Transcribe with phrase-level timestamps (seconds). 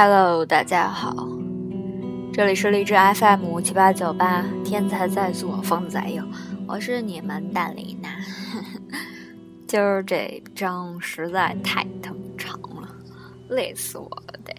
[0.00, 1.26] Hello，大家好，
[2.32, 6.22] 这里是荔枝 FM 七八九八，天才在左，疯子在右，
[6.68, 8.08] 我是你们大李娜。
[9.66, 12.88] 今儿这章实在太他妈长了，
[13.48, 14.54] 累死我了得。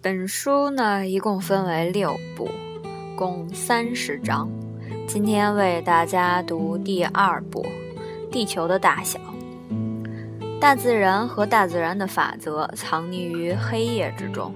[0.00, 2.48] 本书呢一共分为六部，
[3.14, 4.48] 共三十章，
[5.06, 7.62] 今天为大家读第二部
[8.30, 9.18] 《地球的大小》。
[10.64, 14.50] 大自然和大自然的法则藏匿于黑夜之中。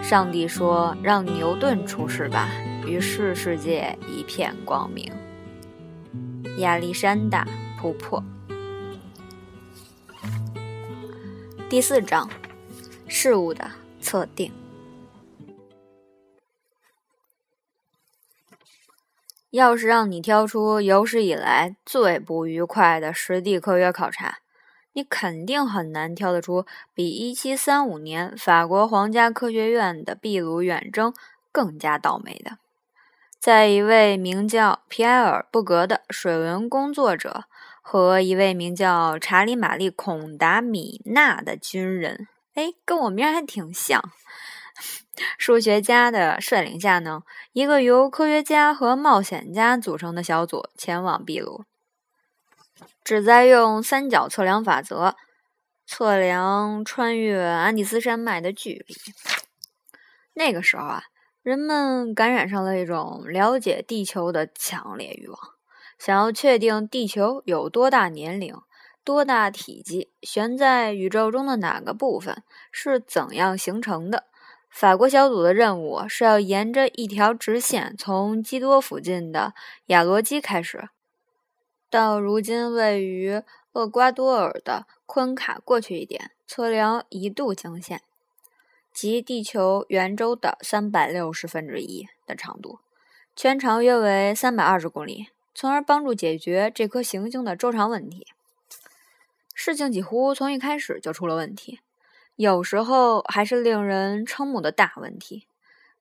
[0.00, 2.48] 上帝说：“让牛顿出世吧。”
[2.86, 5.12] 于是世界一片光明。
[6.58, 7.44] 亚历山大·
[7.80, 8.22] 普珀。
[11.68, 12.30] 第四章：
[13.08, 13.68] 事物的
[14.00, 14.52] 测定。
[19.50, 24.38] 要是让你挑出有史以来最不愉快的实地科学考察，
[24.92, 31.14] 你肯定很难挑得出比1735年法国皇家科学院的秘鲁远征
[31.52, 32.58] 更加倒霉的。
[33.38, 37.44] 在一位名叫皮埃尔·布格的水文工作者
[37.80, 44.02] 和一位名叫查理·玛丽·孔达米纳的军人，哎，跟我名还挺像。
[45.38, 47.22] 数学家的率领下呢，
[47.52, 51.64] 一个由科学家和冒险家组成的小组前往秘鲁。
[53.08, 55.16] 旨在用三角测量法则
[55.86, 58.94] 测量穿越安第斯山脉的距离。
[60.34, 61.04] 那个时候啊，
[61.42, 65.38] 人们感染上了一种了解地球的强烈欲望，
[65.98, 68.54] 想要确定地球有多大年龄、
[69.02, 74.24] 多大体积、悬在宇宙中的哪个部分、是怎样形成的。
[74.68, 79.54] 法国小组的任务是要沿着一条直线，从基多附近的
[79.86, 80.90] 亚罗基开始。
[81.90, 88.02] 到如今位于厄瓜多尔的昆卡过去一点，测量一度经线，
[88.92, 92.80] 即地球圆周的三百六十分之一的长度，
[93.34, 98.26] 全长约为三百二十公里，从而帮助解决这颗行星的周长问题。
[99.54, 101.80] 事情几乎从一开始就出了问题，
[102.36, 105.46] 有时候还是令人瞠目的大问题。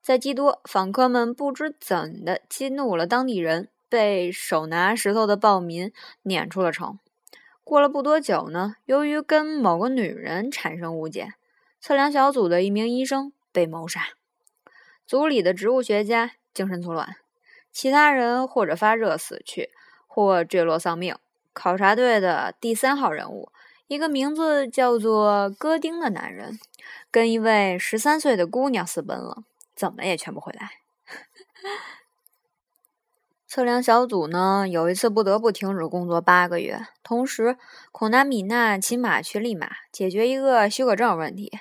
[0.01, 3.69] 在基多，访客们不知怎的激怒了当地人。
[3.89, 5.91] 被手拿石头的暴民
[6.23, 6.99] 撵出了城。
[7.63, 11.33] 过了不多久呢，由于跟某个女人产生误解，
[11.81, 14.09] 测量小组的一名医生被谋杀，
[15.05, 17.17] 组里的植物学家精神错乱，
[17.71, 19.71] 其他人或者发热死去，
[20.07, 21.15] 或坠落丧命。
[21.53, 23.51] 考察队的第三号人物，
[23.87, 26.59] 一个名字叫做戈丁的男人，
[27.11, 29.43] 跟一位十三岁的姑娘私奔了，
[29.75, 30.71] 怎么也劝不回来。
[33.47, 36.81] 测量小组呢，有一次不得不停止工作八个月。
[37.01, 37.57] 同时，
[37.93, 41.51] 孔达米纳骑马去利马解决一个许可证问题。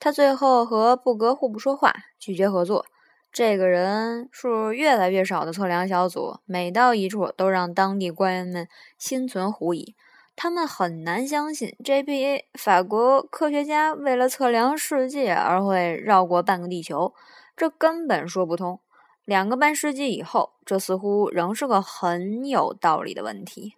[0.00, 2.86] 他最后和布格互不说话，拒绝合作。
[3.30, 8.68] 这个人数越来越少的测量小组，每到一处都让当地官员们
[8.98, 9.94] 心存狐疑。
[10.34, 17.14] 他们很难相信这批法国科学家为了测量世界而会绕过半个地球，
[17.56, 18.80] 这根本说不通。
[19.28, 23.74] 两个半世纪以后，这似乎仍是个很有道理的问题。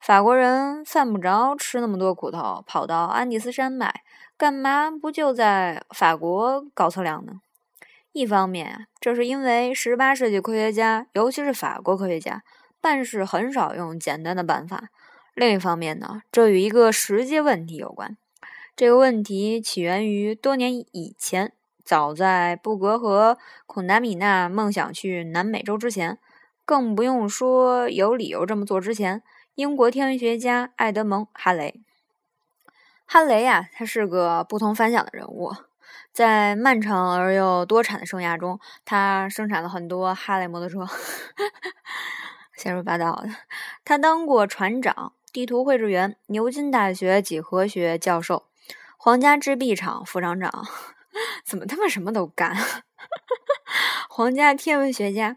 [0.00, 4.02] 法国人犯不着吃那么多苦头，跑到安第斯山脉，
[4.38, 7.42] 干嘛不就在法国搞测量呢？
[8.12, 12.42] 一方面，这是因为十八世纪科学家，尤其是法国科学家，
[12.80, 14.84] 办事很少用简单的办法；
[15.34, 18.16] 另一方面呢，这与一个实际问题有关。
[18.74, 21.52] 这个问题起源于多年以前。
[21.84, 23.36] 早在布格和
[23.66, 26.18] 孔达米娜梦想去南美洲之前，
[26.64, 29.22] 更不用说有理由这么做之前，
[29.54, 31.82] 英国天文学家爱德蒙·哈雷。
[33.04, 35.52] 哈雷呀，他是个不同凡响的人物。
[36.10, 40.86] 在漫长而又多产的生涯中，他生产了很多哈雷摩托车，
[42.56, 43.28] 瞎说八道的。
[43.84, 48.46] 他当过船长、地图绘制员、牛津大学几何学教授、
[48.96, 50.66] 皇家制币厂副厂长。
[51.44, 52.56] 怎么他妈什么都干？
[54.08, 55.36] 皇家天文学家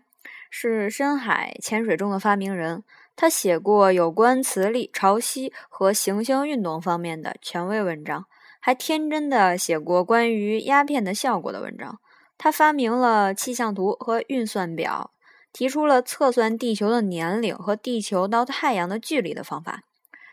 [0.50, 2.84] 是深海潜水中的发明人。
[3.16, 8.28] 他写过有关磁力、潮汐和行星运动方面的权威文章，
[8.60, 12.00] 还天真的写过关于鸦片的效果的文章。
[12.38, 15.10] 他发明了气象图和运算表，
[15.52, 19.82] 提出了测算地球的年龄和地球到太阳的距离的方法，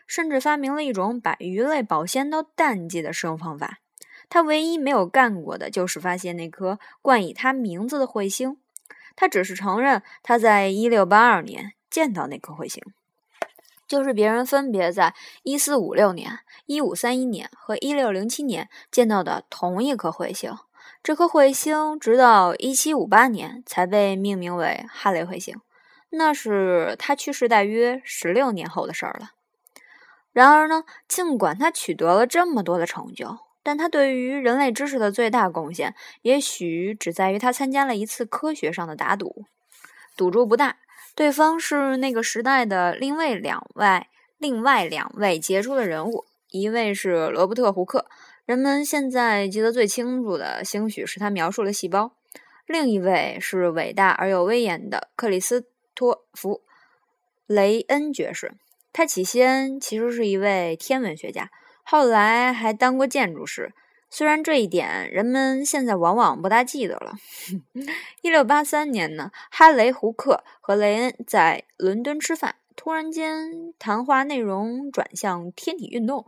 [0.05, 3.79] 甚至发明了一种把鱼类保鲜到淡季的使用方法。
[4.29, 8.57] 他唯一没有干过的就是发现那颗冠以他名字的彗星。
[9.15, 12.83] 他只是承认他在1682年见到那颗彗星，
[13.87, 15.13] 就是别人分别在
[15.45, 20.57] 1456年、1531年和1607年见到的同一颗彗星。
[21.01, 25.55] 这颗彗星直到1758年才被命名为哈雷彗星，
[26.09, 29.29] 那是他去世大约十六年后的事儿了。
[30.33, 39.45] 然而呢，尽管他取得了这么多的成就，但他对于人类知识的最大贡献，也许只在于他参加了一次科学上的打赌，
[40.15, 40.77] 赌注不大，
[41.15, 44.05] 对方是那个时代的另外两位
[44.37, 48.05] 另外两位杰出的人物，一位是罗伯特·胡克，
[48.45, 52.11] 人们现在记得最清楚的，兴许是他描述了细胞；
[52.67, 55.65] 另一位是伟大而又威严的克里斯
[55.95, 56.51] 托弗·
[57.47, 58.53] 雷恩爵士。
[58.93, 61.49] 他起先其实是一位天文学家，
[61.85, 63.71] 后来还当过建筑师。
[64.09, 67.13] 虽然这一点人们现在往往不大记得了。
[68.21, 76.25] 一六八三年呢，哈雷·胡克和雷恩在伦敦吃饭，突然间谈话内容转向天体运动。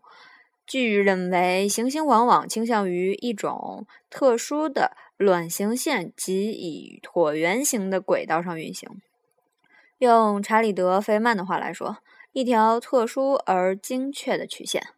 [0.65, 8.89] 据认为，行星往往倾向于一种特殊的卵形线及以椭圆形的轨道上运行。
[9.99, 11.97] 用查理德·费曼的话来说。
[12.33, 14.89] 一条特殊而精确的曲线，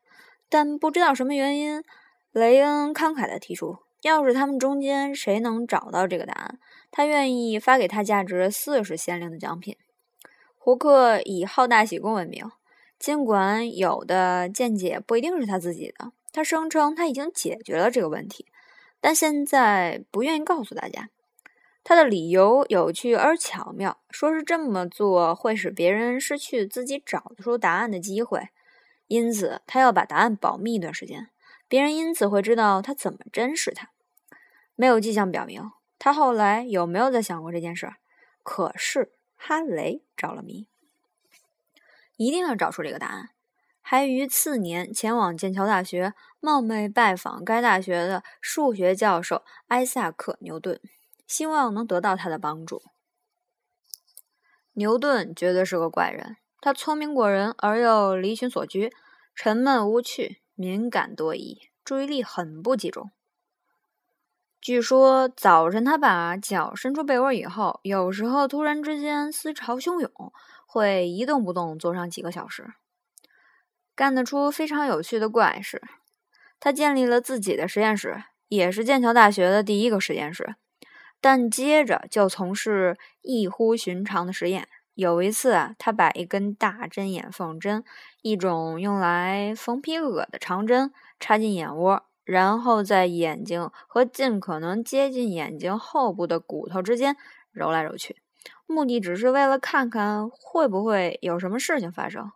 [0.50, 1.84] 但不知道什么原因，
[2.31, 6.60] 雷恩慷慨地提出，要是他们中间谁能找到这个答案，
[6.90, 9.78] 他愿意发给他价值四十先令的奖品。
[10.57, 12.50] 胡克以好大喜功闻名，
[12.98, 18.46] 尽管有的见解不一定是他自己的，他声称他已经解决了这个问题，
[19.00, 21.10] 但现在不愿意告诉大家。
[21.81, 28.50] 他的理由有趣而巧妙，说是这么做会使别人失去自己找出答案的机会，
[29.10, 31.30] 因此他要把答案保密一段时间，
[31.68, 33.90] 别人因此会知道他怎么珍视它。
[34.76, 37.92] 没有迹象表明他后来有没有再想过这件事，
[38.42, 40.68] 可是哈雷着了迷，
[42.16, 43.32] 一定要找出这个答案，
[43.82, 50.80] 还于次年前往剑桥大学，冒昧拜访该大学的数学教授埃萨克·牛顿。
[51.28, 52.82] 希望能得到他的帮助。
[54.74, 58.92] 牛顿绝对是个怪人，他聪明过人而又离群所居，
[59.34, 63.12] 沉闷无趣，敏感多疑，注意力很不集中。
[64.60, 70.12] 据说早晨他把脚伸出被窝以后，有时候突然之间思潮汹涌，
[70.66, 72.74] 会一动不动坐上几个小时，
[73.96, 75.82] 干得出非常有趣的怪事。
[76.60, 80.56] 他建立了自己的实验室，也是剑桥大学的第一个实验室。
[81.22, 84.68] 但接着就从事异乎寻常的实验。
[85.00, 87.86] 有一次啊，他把一根大针眼缝针，
[88.22, 90.92] 一种用来缝皮革的长针，
[91.22, 97.16] 插进眼窝，然后在眼睛和尽可能接近眼睛后部的骨头之间
[97.54, 98.18] 揉来揉去，
[98.68, 102.30] 目的只是为了看看会不会有什么事情发生。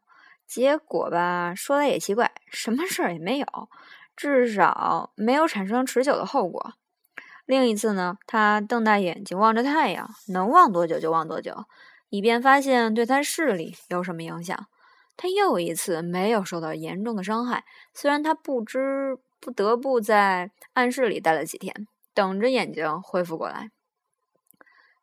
[0.48, 3.46] 结果吧，说来也奇怪，什么事儿也没有，
[4.16, 6.76] 至少没有产生持久的后果。
[7.46, 11.66] 另一次呢，他瞪大眼睛望着太阳，能望多久就望多久，
[12.14, 14.68] 以便发现对他视力有什么影响。
[15.18, 23.72] 他又一次没有受到严重的伤害，虽然他不知不得不在暗室里待了几天，等着眼睛恢复过来。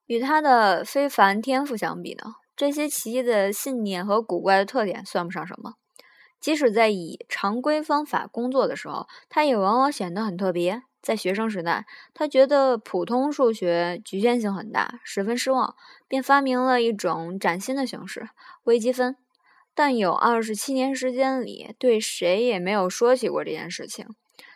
[0.07, 5.75] 与他的非凡天赋相比呢，这些奇异的信念和古怪的特点算不上什么。
[6.41, 10.83] 即使在以常规方法工作的时候，他也往往显得很特别。
[11.03, 15.75] 在学生时代，他觉得普通数学局限性很大，十分失望，
[16.07, 18.29] 便发明了一种崭新的形式——
[18.65, 19.17] 微积分。
[19.75, 24.07] 但有二十七年时间里，对谁也没有说起过这件事情。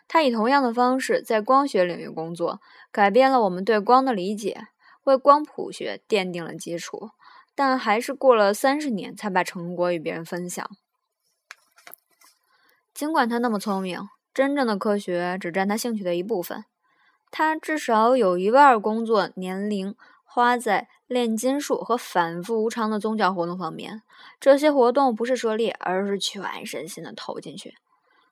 [0.07, 2.61] 他以同样的方式在光学领域工作，
[2.91, 4.67] 改变了我们对光的理解，
[5.05, 7.09] 为光谱学奠定了基础。
[7.55, 10.69] 但还是过了三十年，才把成果与别人分享。
[12.93, 14.07] 尽管他那么聪明。
[14.35, 16.65] 真正的科学只占他兴趣的一部分，
[17.31, 24.01] 他至少有一半工作年龄花在炼金术和反复无常的宗教活动方面。
[24.37, 27.75] 这些活动不是涉猎，而是全身心的投进去。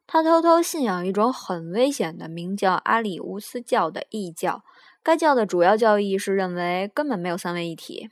[0.06, 4.62] 他偷偷信仰一种很危险的，名叫阿里乌斯教的异教。
[5.02, 8.10] 该教的主要教义是认为根本没有三位一体。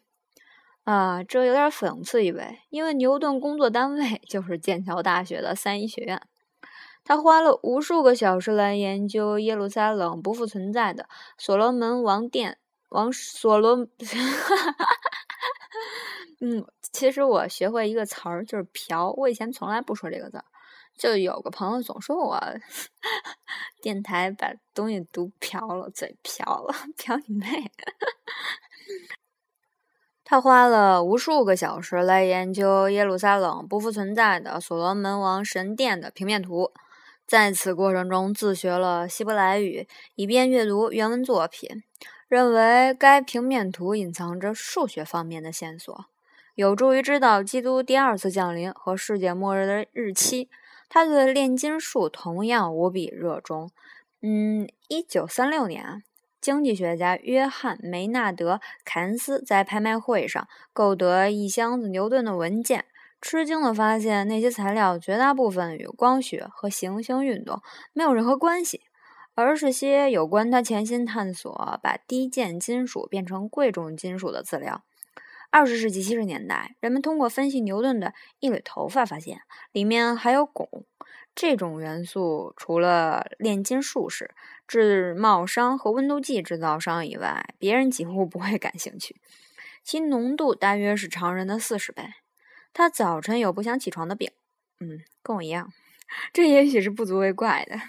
[0.85, 6.21] 啊，这有点讽刺意味，因为牛顿工作单位 就是剑桥大学的三一学院。
[7.03, 12.57] 他花了无数个小时来研究耶路撒冷不复存在的所罗门王殿
[12.89, 13.75] 王所罗，
[16.39, 20.45] 嗯，其实我学会一个词儿就是“嫖”，我以前从来不说这个字儿，
[20.97, 22.39] 就有个朋友总说我
[23.81, 27.47] 电台把东西读瓢了，嘴瓢了，瓢你妹！
[30.23, 36.71] 他花了无数个小时来研究耶路撒冷不复存在的所罗门王神殿的平面图。
[37.31, 41.81] 在此过程中自学了希伯来语，以便阅读原文作品，
[42.27, 46.07] 认为该平面图隐藏着数学方面的线索，
[46.55, 50.49] 有助于知道基督第二次降临和世界末日的日期。
[50.89, 53.71] 他对炼金术同样无比热衷。
[54.21, 56.03] 嗯，一九三六年。
[56.41, 62.85] 经济学家约翰·梅纳德·凯恩斯在拍卖会上购得一箱子牛顿的文件，
[63.21, 67.61] 吃惊地发现那些材料绝大部分与光学和行星运动
[67.93, 68.81] 没有任何关系，
[69.35, 74.83] 而是些有关他潜心探索把低贱金属变成贵重金属的资料。
[75.51, 80.85] 二十世纪七十年代，人们通过分析牛顿的一缕头发，发现里面还有汞。
[81.35, 84.31] 这种元素除了炼金术士、
[84.67, 89.21] 制帽商和温度计制造商以外，别人几乎不会感兴趣。
[89.83, 92.03] 其浓度大约是常人的四十倍。
[92.73, 94.31] 他早晨有不想起床的病，
[94.79, 95.71] 嗯，跟我一样。
[96.33, 97.79] 这也许是不足为怪的。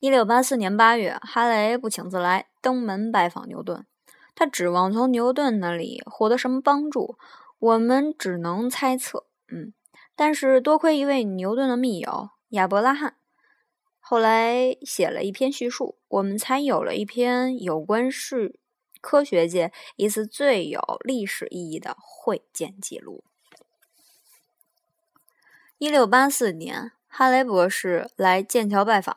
[0.00, 3.86] 一六八四年八月，哈雷不请自来登门拜访牛顿，
[4.34, 7.16] 他指望从牛顿那里获得什么帮助，
[7.58, 9.26] 我们只能猜测。
[9.48, 9.72] 嗯。
[10.16, 13.16] 但是多亏一位牛顿的密友亚伯拉罕，
[13.98, 18.60] 后来写了一篇叙述，我们才有了一篇有关是
[19.00, 23.24] 科学界一次最有历史意义的会见记录。
[25.84, 29.14] 一六八四年，哈雷博士来剑桥拜访，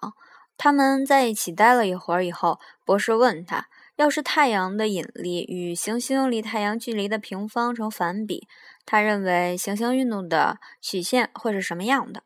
[0.57, 3.69] 他们在一起待了一会儿以后，博士问他。
[3.95, 8.49] 要是太阳的引力与行星离太阳距离的平方成反比，
[8.85, 12.23] 他认为行星运动的曲线会是什么样的？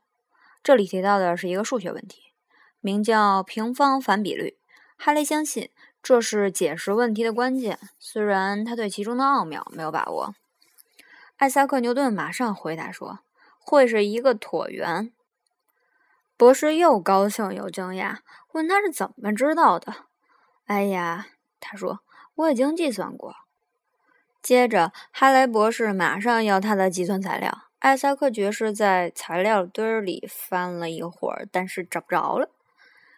[0.63, 2.33] 这里提到的是一个数学问题，
[2.79, 4.57] 名叫平方反比率。
[4.97, 5.69] 哈雷相信
[6.01, 10.33] 这是解释问题的关键，虽然他对其中的奥妙没有把握。
[11.37, 13.19] 艾萨克·牛顿马上回答说
[13.63, 15.13] ：“会是一个椭圆。”
[16.35, 18.17] 博士又高兴又惊讶，
[18.53, 19.93] 问他是怎么知道的。
[20.65, 21.27] 哎呀！
[21.59, 21.99] 他说
[22.33, 23.35] ：“我已经计算过。”
[24.41, 27.65] 接着，哈雷博士马上要他的计算材料。
[27.77, 32.49] 艾萨克爵士在材料堆里翻了一会儿，但是找不着了。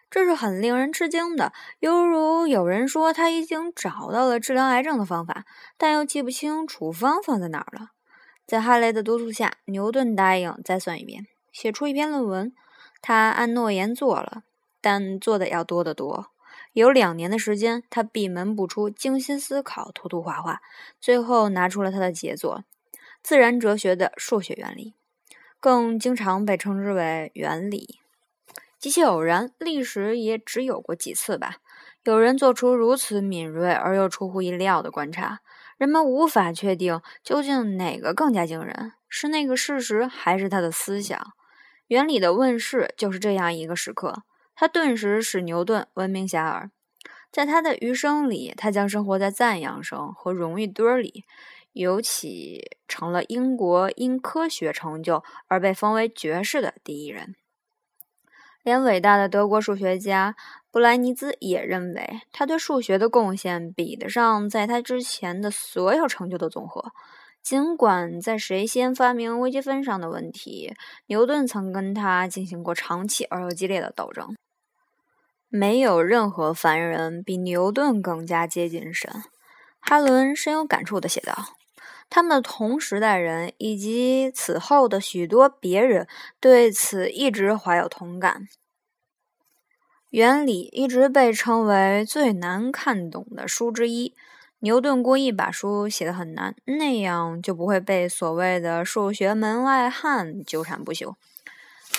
[0.09, 5.45] 这是很令人吃惊的，犹如有人说他已经找到了治疗癌症的方法，
[5.77, 7.91] 但又记不清处方放在哪儿了。
[8.45, 12.53] 在哈雷的督促下，牛顿答应再算一遍，写出一篇论文。
[13.01, 14.43] 他按诺言做了，
[14.81, 16.27] 但做的要多得多。
[16.73, 20.61] 有两年的时间，他闭门不出，精心思考，涂涂画画，
[20.99, 22.63] 最后拿出了他的杰作——
[23.21, 24.93] 自然哲学的数学原理，
[25.59, 27.99] 更经常被称之为原理。
[28.79, 31.57] 极其偶然，历史也只有过几次吧，
[32.03, 35.39] 有人做出如此敏锐而又出乎意料的观察。
[35.77, 41.33] 人们无法确定究竟哪个更加惊人，是那个事实，还是他的思想。
[41.87, 44.23] 原理的问世就是这样一个时刻。
[44.55, 46.69] 他顿时使牛顿闻名遐迩，
[47.31, 51.25] 在他的余生里，他将生活在赞扬声和荣誉堆里，
[51.71, 57.35] 尤其成了英国因科学成就而被封为爵士的第一人。
[58.61, 60.35] 连伟大的德国数学家
[60.73, 66.91] 布莱尼兹也认为，他对数学的贡献比得上在他之前的所有成就的总和。
[67.43, 70.73] 尽管在谁先发明微积分上的问题，
[71.05, 74.35] 牛顿曾跟他进行过长期而又激烈的斗争。
[75.47, 79.11] 没有任何凡人比牛顿更加接近神，
[79.79, 81.49] 哈伦深有感触地写道。
[82.09, 86.07] 他们的同时代人以及此后的许多别人
[86.39, 88.47] 对此一直怀有同感。
[90.13, 94.13] 原理一直被称为最难看懂的书之一。
[94.59, 101.15] 牛顿故意把书写得很难，那样就不会被所谓的数学门外汉纠缠不休。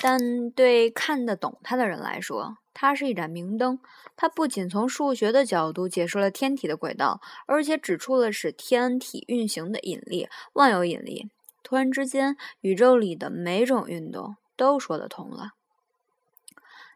[0.00, 3.80] 但对看得懂他的人来说，它是一盏明灯。
[4.14, 11.32] 它不仅从数学的角度解释了天体的轨道，而且指出了使天体运行的引力——万有引力。
[11.64, 15.48] 突然之间，宇宙里的每种运动都说得通了。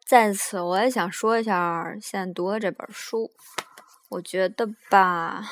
[0.09, 3.31] 在此，我也想说一下，现在读的这本书，
[4.09, 5.45] 我觉得吧，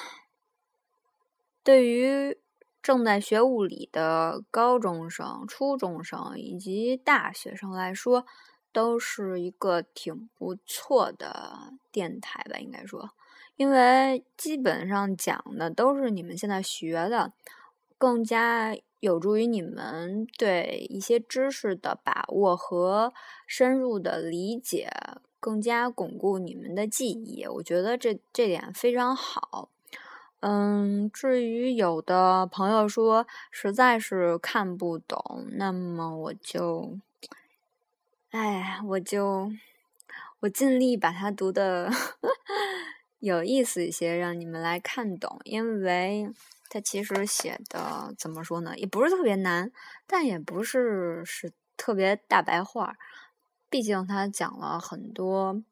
[1.63, 2.39] 对于
[2.83, 8.25] 正在学物理的高中生、初中生以及大学生来说，
[8.73, 13.11] 都是一个挺不错的电台吧，应该说，
[13.57, 17.35] 因为基本上讲的都是你们现在学的，
[17.99, 23.13] 更加有助于你们对一些知识的把握和
[23.47, 24.91] 深入的理解，
[25.39, 27.47] 更加巩固你们的记忆。
[27.47, 29.69] 我觉得这这点非常好。
[30.41, 36.99] 嗯，至于有的朋友说实在是看不懂，那么我就。
[38.31, 39.51] 哎，我就
[40.41, 41.91] 我尽力把它读的
[43.19, 46.31] 有意思一些，让你们来看懂，因为
[46.69, 49.73] 它其实写的怎么说呢，也不是特别难，
[50.07, 52.97] 但也不是是特别大白话，
[53.71, 55.63] 毕竟它讲了很多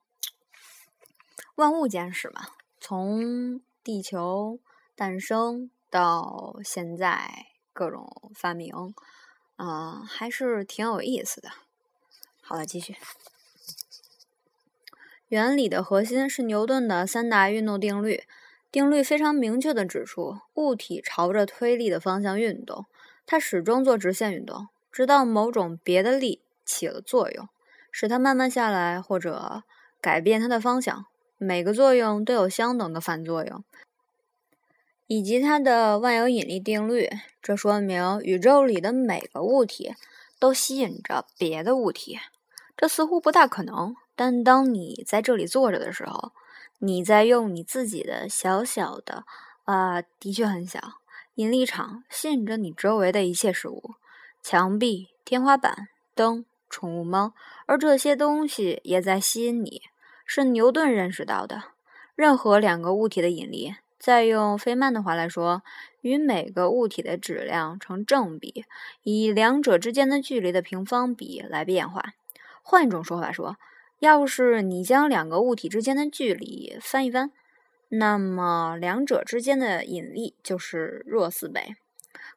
[1.57, 2.47] 万物简史嘛，
[2.81, 4.59] 从地球
[4.97, 8.95] 诞生到现在各种发明，
[9.57, 11.51] 嗯，还是挺有意思的。
[12.41, 12.97] 好了，继续。
[15.29, 18.25] 原理的核心是牛顿的三大运动定律。
[18.71, 22.87] 定律非常明确地指出，物体朝着推力的方向运动，
[23.25, 27.49] 它始终做直线运动，直到某种别的力起了作用，
[27.93, 29.63] 使它慢慢下来或者
[30.01, 31.07] 改变它的方向。
[31.39, 33.63] 每个作用都有相等的反作用，
[35.07, 37.09] 以及它的万有引力定律。
[37.41, 39.95] 这说明宇宙里的每个物体
[40.41, 42.19] 都吸引着别的物体。
[42.77, 46.33] 这似乎不大可能，但当你在这里坐着的时候，
[46.79, 49.25] 你在用你自己的小小的，
[49.65, 50.81] 啊，的确很小
[51.37, 53.95] 引力场吸引着你周围的一切事物，
[54.43, 57.35] 墙壁、天花板、灯、宠物猫，
[57.67, 59.83] 而这些东西也在吸引你。
[60.27, 61.65] 是牛顿认识到的，
[62.15, 65.63] 任何两个物体的引力，再用费曼的话来说，
[66.01, 68.65] 与每个物体的质量成正比，
[69.03, 72.15] 以两者之间的距离的平方比来变化。
[72.63, 73.57] 换一种说法说，
[74.05, 77.33] 要是你将两个物体之间的距离翻一翻，
[77.89, 81.75] 那么两者之间的引力就是弱四倍。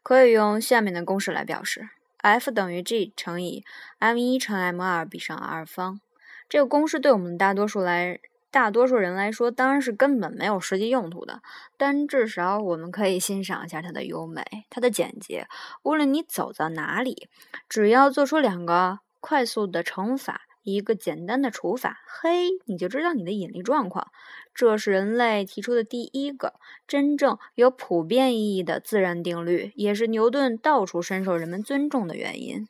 [0.01, 3.65] 可以用下面的公式来表示：F 等于 G 乘以
[3.99, 5.99] m 一乘 m 二比上 r 方。
[6.47, 8.19] 这个公式对我们大多数来
[8.49, 11.41] 大多数人来说，当然是根本没有实际用途的。
[11.75, 15.47] 但至少我们可以欣赏一下它的优美，它的简洁。
[15.83, 17.27] 无论你走到哪里，
[17.67, 18.99] 只要做出两个。
[19.19, 24.11] 快速的乘法，一个简单的除法，嘿，你就知道你的引力状况。
[24.53, 26.55] 这是人类提出的第一个
[26.87, 32.67] 真正有普遍意义的自然定律，也是牛顿到处深受人们尊重的原因。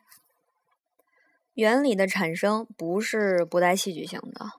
[1.55, 4.51] 原理的产生不是不带戏剧性的。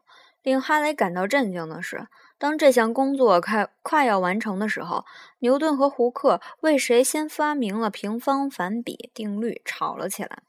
[0.43, 5.05] 令哈雷感到震惊的是，当这项工作快快要完成的时候，
[5.41, 10.43] 牛顿和胡克为谁先发明了平方反比定律吵了起来。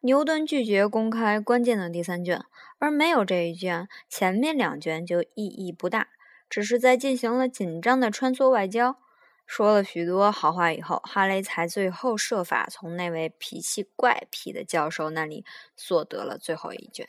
[0.00, 2.44] 牛顿拒绝公开关键的第三卷，
[2.78, 6.08] 而没有这一卷，前面两卷就意义不大。
[6.48, 8.96] 只是在进行了紧张的穿梭外交，
[9.46, 15.44] 说了许多好话以后，哈雷才最后设法从那位脾气怪癖的教授那里
[15.76, 17.08] 索得了最后一卷。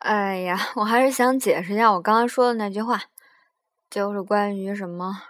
[0.00, 3.04] 哎呀，我还是想解释一下我刚刚说的那句话，
[3.88, 5.22] 就是关于什么。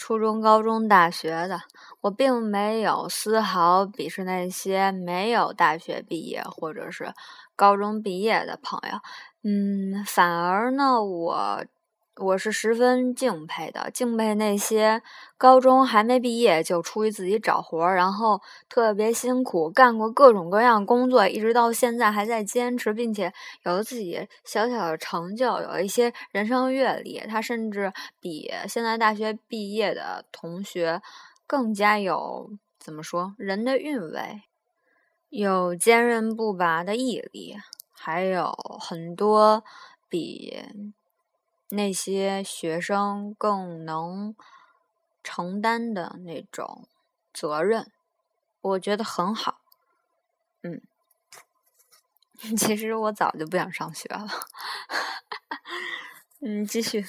[0.00, 1.60] 初中、高中、大学的，
[2.00, 7.12] 我并没有丝毫鄙视那些没有大学毕业或者是
[7.54, 8.96] 高中毕业的朋友。
[9.44, 11.62] 嗯，反而呢，我。
[12.22, 15.00] 我是十分敬佩的，敬佩那些
[15.38, 23.32] 高中还没毕业就出去自己找活儿，然后特别辛苦干过各种各样工作，一直到现在还在坚持，并且
[23.64, 27.20] 有了自己小小的成就，有一些人生阅历。
[27.20, 31.00] 他甚至比现在大学毕业的同学
[31.46, 34.42] 更加有怎么说人的韵味，
[35.30, 37.56] 有坚韧不拔的毅力，
[37.92, 39.64] 还有很多
[40.10, 40.58] 比。
[41.70, 44.34] 那些学生更能
[45.22, 46.88] 承担的那种
[47.32, 47.90] 责任，
[48.60, 49.60] 我觉得很好。
[50.62, 50.80] 嗯，
[52.56, 54.26] 其实我早就不想上学了。
[56.42, 57.06] 嗯，继续。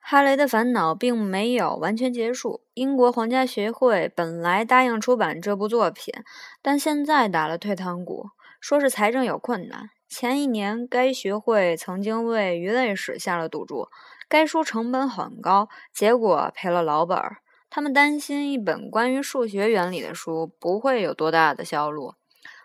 [0.00, 2.62] 哈雷的烦恼并没有完全结束。
[2.72, 6.14] 英国皇家学会本来答应出版这部作品，
[6.62, 9.90] 但现在打了退堂鼓，说是财政有困难。
[10.08, 13.88] 前一年，该学会曾经为鱼类史下了赌注，
[14.28, 17.38] 该书成本很高，结果赔了老本儿。
[17.68, 22.14] 他们担心一本关于数学原理的书不会有多大的销路。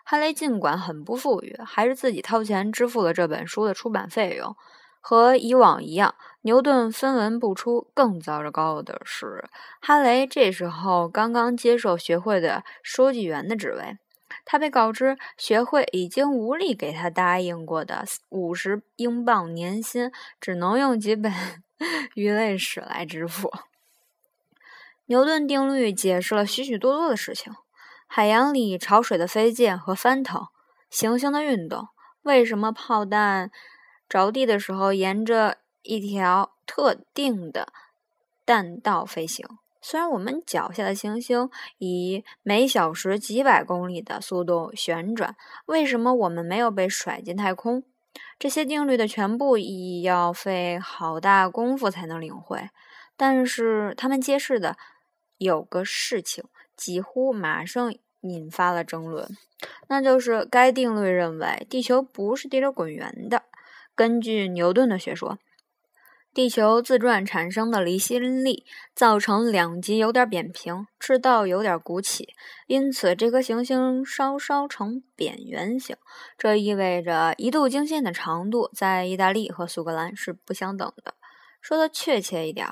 [0.02, 4.56] 哈雷尽管很不富裕，还是自己掏钱支付了这本书的出版费用。
[5.06, 7.90] 和以往一样，牛顿分文不出。
[7.92, 9.44] 更糟糕的是，
[9.82, 13.98] 哈雷这时候刚刚接受学会的书记员的职位。
[14.44, 21.32] 他被告知，学会已经无力给他答应过的五十英镑年薪，只能用几本
[22.14, 23.52] 鱼类史来支付。
[25.06, 27.52] 牛顿定律解释了许许多多的事情：
[28.06, 30.46] 海洋里潮水的飞溅和翻腾，
[30.88, 31.88] 行星的运动，
[32.22, 33.50] 为什么炮弹
[34.08, 37.72] 着地的时候沿着一条特定的
[38.46, 39.46] 弹道飞行。
[39.86, 47.82] 虽然我们脚下的行星以每小时几百公里的速度旋转，为什么我们没有被甩进太空？
[48.38, 52.70] 这些定律的全部意义要费好大功夫才能领会。
[53.14, 54.78] 但是他们揭示的
[55.36, 56.44] 有个事情，
[56.74, 59.28] 几乎马上引发了争论，
[59.88, 63.42] 那就是该定律认为地球不是地球滚圆的。
[63.94, 65.38] 根据牛顿的学说。
[66.34, 72.30] 地球自转产生的离心力造成两极有点扁平，赤道有点鼓起，
[72.66, 75.96] 因此这颗行星稍稍呈扁圆形。
[76.36, 81.14] 这意味着一度经线的长度在意大利和苏格兰是不相等的。
[81.60, 82.66] 说的确切一点，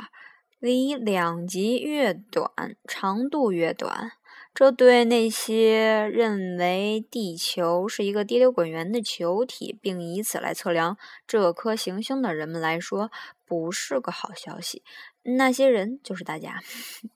[0.58, 2.50] 离两极越短，
[2.88, 4.10] 长度越短。
[4.54, 13.10] 这对那些认为地球是一个滴溜滚圆的球体，并以此来测量这颗行星的人们来说，
[13.52, 14.82] 不是个好消息。
[15.24, 16.58] 那些人就是大家。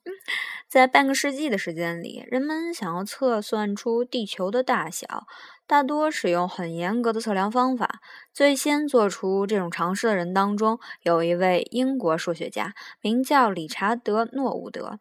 [0.69, 5.27] 在半个世纪的时间里，人们想要测算出地球的大小，
[5.67, 8.03] 大多使用很严格的测量方法。
[8.35, 15.01] 最先做出这种尝试的人当中，有一位英国数学家，名叫理查德·诺伍德。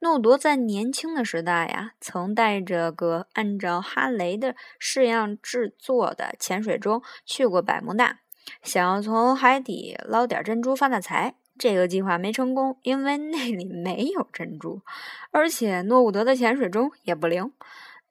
[0.00, 8.20] 诺德在年轻的时代呀，曾带着个按照哈雷的式样制作的潜水钟去过百慕大，
[8.62, 11.34] 想要从海底捞点珍珠发大财。
[11.56, 14.82] 这个计划没成功，因为那里没有珍珠，
[15.30, 17.52] 而且诺伍德的潜水钟也不灵。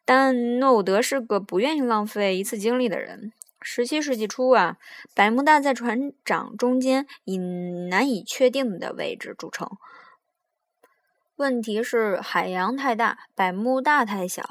[0.05, 3.33] 但诺伍德是个不愿意浪费一次精力的人。
[3.61, 4.77] 十七世纪初啊，
[5.13, 9.69] 百慕大在船长中间以难以确定的位置著称。
[11.35, 14.43] 问题是海洋太大，百慕大太小，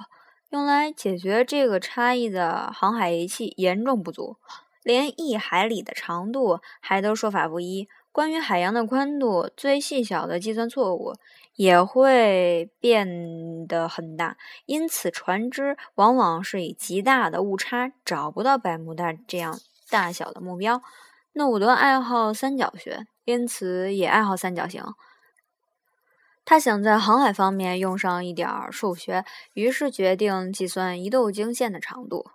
[0.51, 4.37] 用来解决这个差异的航海仪器严重不足，
[4.83, 7.89] 连一海里的长度还都说法不一。
[8.11, 11.15] 关于海洋的宽度，最细小的计算错误
[11.55, 20.83] 也会变得很大，因此船只往往是以极大的误差找不到百慕大这样大小的目标。
[21.33, 24.85] 诺伍德爱好三角学，因此也爱好三角形。
[26.45, 32.27] 他想在航海方面用上一点数学，于是决定计算一度经线的长度。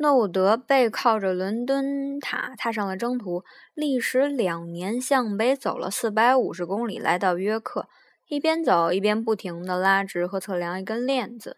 [0.00, 7.88] 诺伍德背靠着伦敦塔踏上了征途，历时两年向北走了四百五十公里，来到约克。
[8.28, 11.56] 一边走一边不停地拉直和测量一根链子。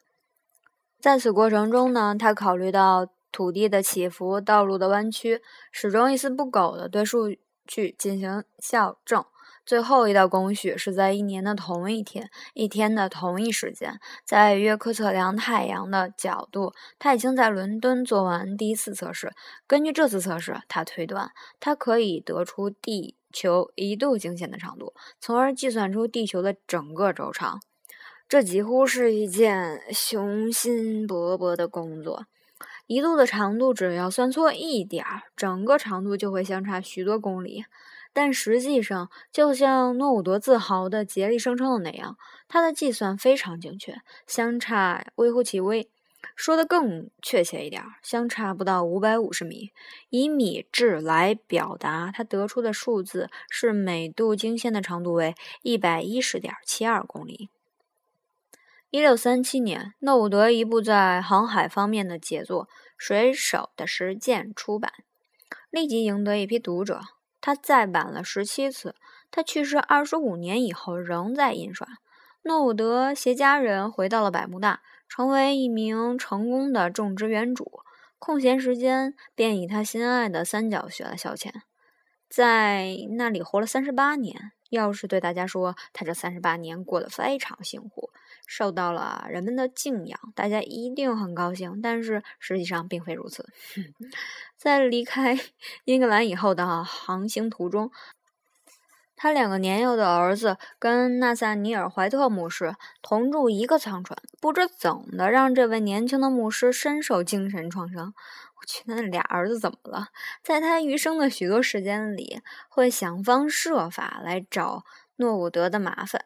[0.98, 9.24] 在此过程中呢，他考虑到土地的起伏、道路的弯曲，始终一丝不苟地对数据进行校正。
[9.66, 16.73] 最后一道工序是在一年的同一天，一天的同一时间，在约克测量太阳的角度。
[16.99, 19.33] 他已经在伦敦做完第一次测试。
[19.66, 27.61] 根据这次测试，他推断他可以得出地球一度经线的长度，从而计算出地球的整个周长。
[28.29, 32.27] 这几乎是一件雄心勃勃的工作。
[32.87, 37.64] 一度的长度只要算错一点儿，整个长度就会相差许多公里。
[38.12, 42.16] 但实际上，就像诺伍德自豪的竭力声称的那样，
[42.49, 45.88] 他的计算非常精确，相差微乎其微。
[46.37, 49.70] 说的更确切一点，相差不到五百五十米。
[50.11, 57.49] 以米质来表达，他得出的数字是每度经线的长度为一百一十点七二公里。
[58.90, 62.64] 一六三七年，诺伍德一部在航海方面的杰作
[62.99, 64.92] 《水手的实践》出版，
[65.70, 67.01] 立即赢得一批读者。
[67.40, 68.94] 他再版了十七次，
[69.31, 71.87] 他去世二十五年以后仍在印刷。
[72.42, 77.81] 诺伍德携家人回到了百慕大，成为一名成功的种植园主，
[78.18, 81.53] 空闲时间便以他心爱的三角学来消遣，
[82.29, 84.53] 在那里活了三十八年。
[84.70, 88.11] 要是对大家说他这三十八年过得非常幸福，
[88.51, 91.81] 受到了人们的敬仰，大家一定很高兴。
[91.81, 93.49] 但是实际上并非如此。
[94.59, 95.39] 在离开
[95.87, 97.93] 英格兰以后的航行途中，
[99.15, 108.13] 他两个年幼的儿子跟纳萨尼尔·怀特牧师同住一个舱船，不知怎的让这位年轻的牧师深受精神创伤。
[108.57, 110.09] 我去，那俩儿子怎么了？
[110.43, 114.85] 在他余生的许多时间里，会想方设法来找
[115.17, 116.25] 诺伍德的麻烦。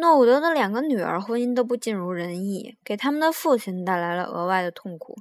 [0.00, 5.18] 诺伍德的两个女儿婚姻都不尽如人意，给他们的父亲带来了额外的痛苦。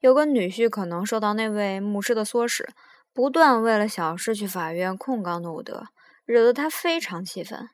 [0.00, 2.68] 有个女婿可能受到那位牧师的唆使，
[3.14, 5.86] 不断为了小事去法院控告诺伍德，
[6.26, 7.70] 惹得他非常气愤。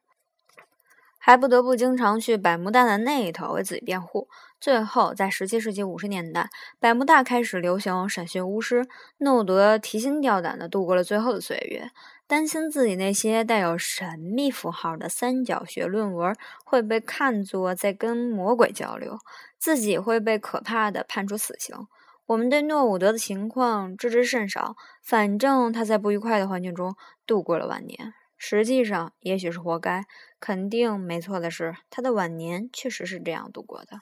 [1.18, 4.28] 还不得不经常去百慕大的那一头为自己辩护。
[4.60, 8.86] 最后，在17世纪五十年代，百慕大开始流行审讯巫师，
[9.18, 11.90] 诺伍德提心吊胆地度过了最后的岁月，
[12.26, 16.34] 担心自己那些带有神秘符号的三角学论文
[16.64, 19.18] 会被看作在跟魔鬼交流，
[19.58, 21.86] 自己会被可怕的判处死刑。
[22.26, 28.14] 我们对诺伍德的情况知之甚少，反正他在不愉快的环境中度过了晚年。
[28.36, 30.04] 实际上，也许是活该。
[30.40, 34.00] 肯定没错的是，他的晚年确实是这样度过的。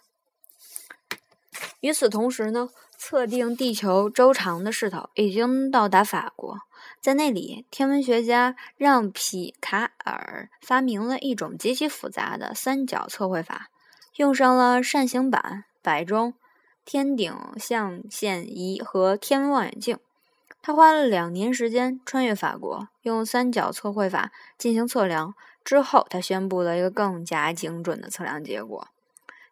[1.81, 6.59] 与此同时呢，测定地球周长的势头已经到达法国，
[7.05, 13.69] 在那里，天文学家让皮卡尔发明了一种极其复杂的三角测绘法，
[14.17, 16.33] 用上了扇形板、摆钟、
[16.83, 19.99] 天顶象限仪和天文望远镜。
[20.63, 25.35] 他花了两年时间穿越法国，用三角测绘法进行测量。
[25.63, 28.89] 之后，他宣布了一个更加精准的测量结果：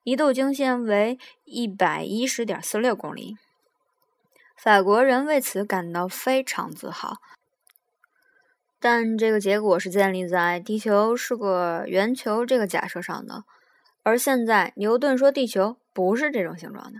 [0.04, 3.36] 一度经线为一百一十点四六公里。
[4.56, 7.18] 法国人为此感到非常自豪。
[8.82, 13.44] 但这个结果是建立在地球是个圆球这个假设上的，
[14.02, 16.98] 而现在牛顿说地球不是这种形状的。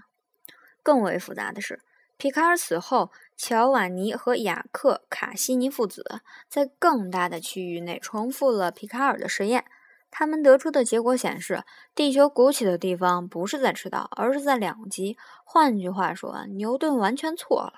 [0.81, 1.81] 更为复杂的是。
[2.17, 9.65] 皮卡尔死后，乔瓦尼和雅克·卡西尼父子在更大的区域内重复了皮卡尔的实验。
[10.09, 11.65] 他们得出的结果显示，
[11.97, 15.17] 地球鼓起的地方不是在赤道，而是在两极。
[15.45, 17.73] 换句话说，牛顿完全错了。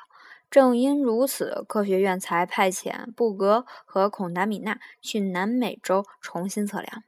[0.54, 7.02] 正因如此，科学院才派遣布格和孔达米纳去南美洲重新测量。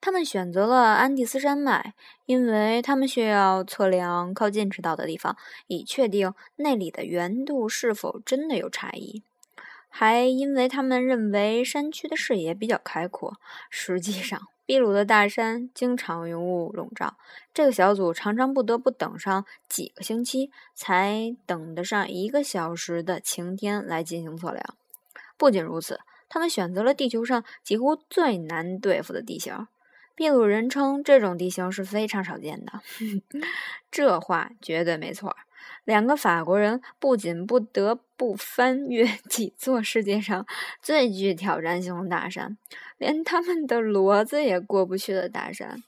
[0.00, 9.24] 他们选择了安第斯山脉，因为他们需要测量靠近赤道的地方，以确定那里的圆度是否真的有差异。
[9.88, 13.38] 还因为他们认为山区的视野比较开阔。
[13.68, 17.16] 实际上，秘鲁的大山经常云雾笼罩，
[17.52, 24.74] 这个小组常常不得不等上几个星期，才等得上一个小时的晴天来进行测量。
[25.36, 29.66] 不仅如此，他们选择了地球上几乎最难对付的地形。
[30.16, 32.80] 秘鲁人称这种地形是非常少见的，
[33.90, 35.36] 这话绝对没错。
[35.84, 40.46] 两个法国人不仅不得不翻越 几座世界上
[40.80, 42.56] 最具挑战性的大山，
[42.96, 45.82] 连他们的骡子也过不去的大山，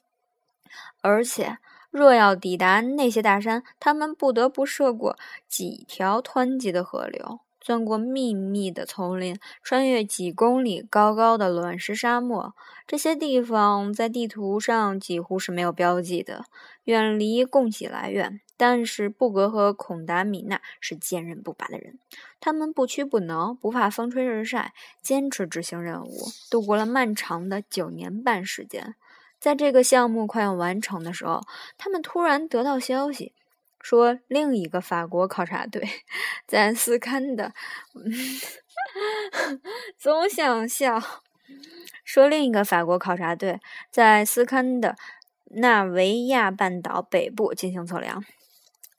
[1.03, 1.59] 而且
[1.91, 7.41] 若要抵达那些大山，他们不得不涉过几条湍急的河流。
[7.67, 12.55] 钻过密密的丛林，穿越几公里高高的卵石沙漠，
[12.87, 16.45] 这些地方在地图上几乎是没有标记的，
[16.85, 18.41] 远离供给来源。
[18.57, 21.99] 但是布格和孔达米纳是坚韧不拔的人，
[22.39, 26.13] 他们不屈不挠，不怕风吹日晒，坚持执行任务，
[26.49, 28.95] 度过了漫长的九年半时间。
[29.41, 31.43] 在这个项目快要完成的时候，
[31.77, 33.33] 他们突然得到消息。
[33.89, 35.89] 说另一个法国考察队
[36.45, 37.55] 在斯堪的，
[39.97, 41.01] 总想笑。
[42.05, 43.61] 说另一个法国考察队
[43.93, 44.97] 在斯堪的
[45.53, 48.25] 纳维亚半岛北部进行测量，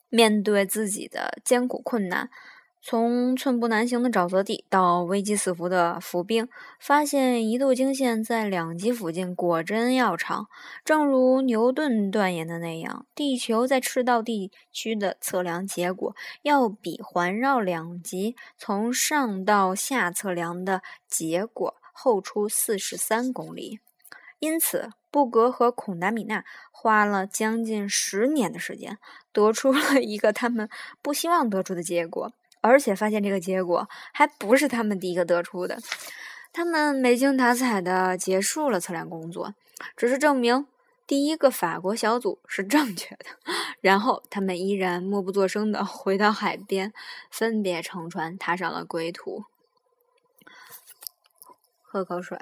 [0.07, 2.29] 面对自己的艰苦困难。
[2.89, 6.47] 从寸步难行的沼泽地到危机四伏的伏冰，
[6.79, 10.47] 发现一度经线在两极附近果真要长。
[10.85, 23.81] 正如牛顿断言的那样，地球在赤道地区的测量结果要比环绕两极从上到下测量的结果后出四十三公里。
[24.39, 28.97] 因此，布格和孔达米纳花了将近十年的时间，
[29.33, 30.69] 得出了一个他们
[31.01, 32.31] 不希望得出的结果。
[32.67, 35.79] 而且发现这个结果还不是他们第一个得出的，
[36.51, 39.55] 他们没精打采的结束了测量工作，
[39.95, 40.67] 只是证明
[41.07, 43.25] 第一个法国小组是正确的。
[43.79, 46.91] 然后他们依然默不作声的回到海边，
[47.31, 49.45] 分别乘船踏上了归途。
[51.81, 52.37] 喝口水。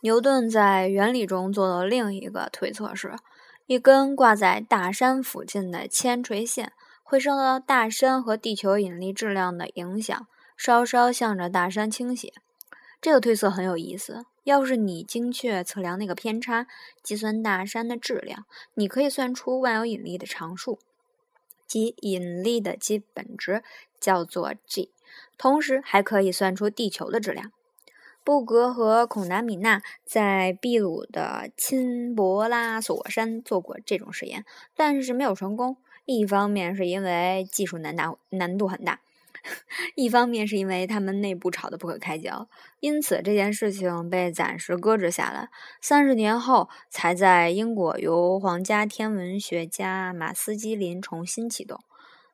[0.00, 3.16] 牛顿在原理中做的另一个推测是。
[3.66, 6.72] 一根挂在大山附近的铅垂线
[7.12, 12.32] 会受到大山和地球引力质量的影响，稍稍向着大山倾斜。
[13.02, 14.24] 这个推测很有意思。
[14.44, 16.66] 要是你精确测量那个偏差，
[17.02, 20.78] 计算大山的质量，你可以算出万有引力的常数，
[21.66, 23.62] 即引力的基本值
[24.00, 24.90] 叫做 g，
[25.36, 27.52] 同时还可以算出地球的质量。
[28.24, 35.76] 布格和孔达米纳在秘鲁的钦博拉索山做过这种实验，但是没有成功。
[36.18, 39.00] 一方面是因为技术难大难度很大，
[39.96, 42.48] 一方面是因为他们内部吵得不可开交，
[42.80, 45.48] 因此这件事情被暂时搁置下来。
[45.80, 51.80] 三十年后，才在英国由皇家天文学家马斯基林重新启动。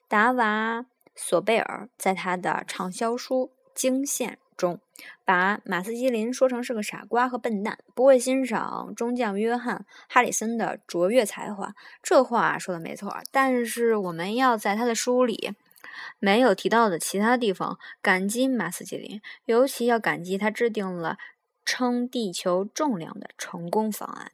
[0.06, 4.78] 达瓦索贝尔在他的畅销书《惊现》中，
[5.24, 9.76] 把马斯基林说成是个傻瓜和笨蛋，不会欣赏中将约翰·
[10.08, 11.74] 哈里森的卓越才华。
[12.02, 15.54] 这话说的没错，但是我们要在他的书里。
[16.20, 21.16] 没有提到的其他地方，感激马斯基林，尤其要感激他制定了
[21.64, 24.32] 称地球重量的成功方案。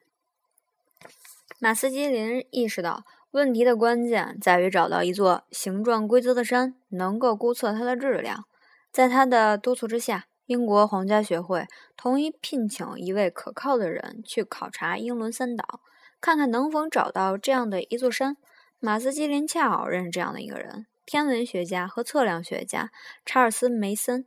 [1.58, 8.46] 马斯基林意识到，问题的关键在于找到一座形状规则的山，能够估测它的质量。
[8.94, 15.80] 在他的督促之下，英国皇家学会同意聘请一位可靠的人去考察英伦三岛，
[16.20, 18.36] 看看能否找到这样的一座山。
[18.78, 20.86] 马斯基林恰好认识这样的一个人。
[21.04, 22.92] 天文学家和测量学家
[23.26, 24.26] 查尔斯·梅森、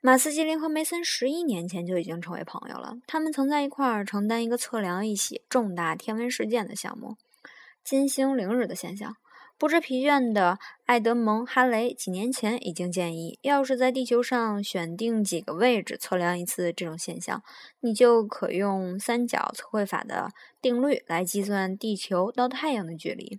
[0.00, 2.94] 马斯基林和梅森十一年前就已经成为朋友了。
[3.06, 7.18] 他们曾在一块儿承担一个测量一起重大天文事件的项目——
[7.84, 9.14] 金星凌日的现象。
[9.62, 17.44] 不知疲倦的艾德蒙·哈雷几年前已经建议，要是在地球上选定几个位置测量一次这种现象，
[17.78, 23.38] 你就可用三角测绘法的定律来计算地球到太阳的距离。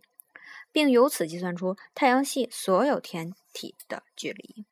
[0.72, 4.64] 并由此计算出太阳系所有天体的距离。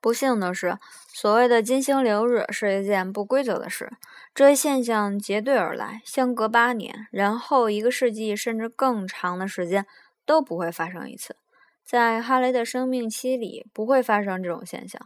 [0.00, 0.78] 不幸的是，
[1.08, 3.92] 所谓的金星流日是一件不规则的事。
[4.34, 9.86] 这一现象结对而来，相隔八年，然后一个世纪甚至更长的时间
[10.24, 11.36] 都不会发生一次。
[11.84, 15.00] 在哈雷的生命期里，不会发生这种现象。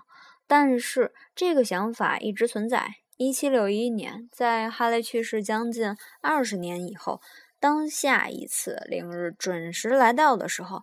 [0.47, 2.95] 但是这个想法一直存在。
[3.17, 7.21] 一七六一年，在哈雷去世将近二十年以后。
[7.61, 10.81] 当下一次凌日准时来到的时候，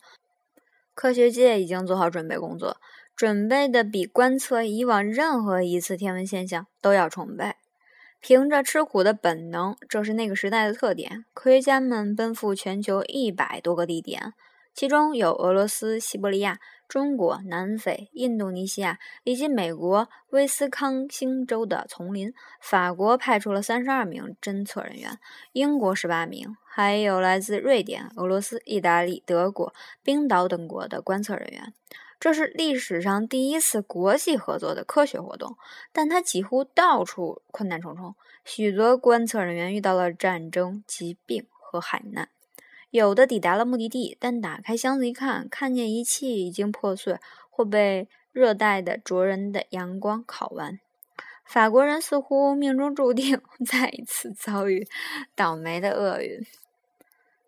[0.93, 2.77] 科学界已经做好准备工作，
[3.17, 7.55] 准备的比观测以往任何一次天文现象都要充沛。
[8.19, 11.25] 凭着吃苦的本能，这是那个时代的特点。
[11.33, 14.35] 科学家们奔赴全球一百多个地点。
[14.71, 22.31] 其中有俄罗斯西伯利亚、中国南非、印度尼西亚以及美国威斯康星州的丛林。
[22.61, 25.17] 法国派出了三十二名侦测人员，
[25.53, 31.73] 英国十八名，还有来自瑞典、俄罗斯、意大利、德国、冰岛等国的观测人员。
[32.19, 35.55] 这是历史上第一次国际合作的科学活动，
[35.93, 42.29] 但它几乎到处困难重重，许多观测人员遇到了战争、疾病和海难。
[42.89, 50.79] 有的抵达了目的地，但打开箱子一看，看见仪器已经破碎或被热带的灼人的阳光烤完。
[51.45, 54.87] 法国人似乎命中注定 再一次遭遇
[55.35, 56.39] 倒霉的厄运。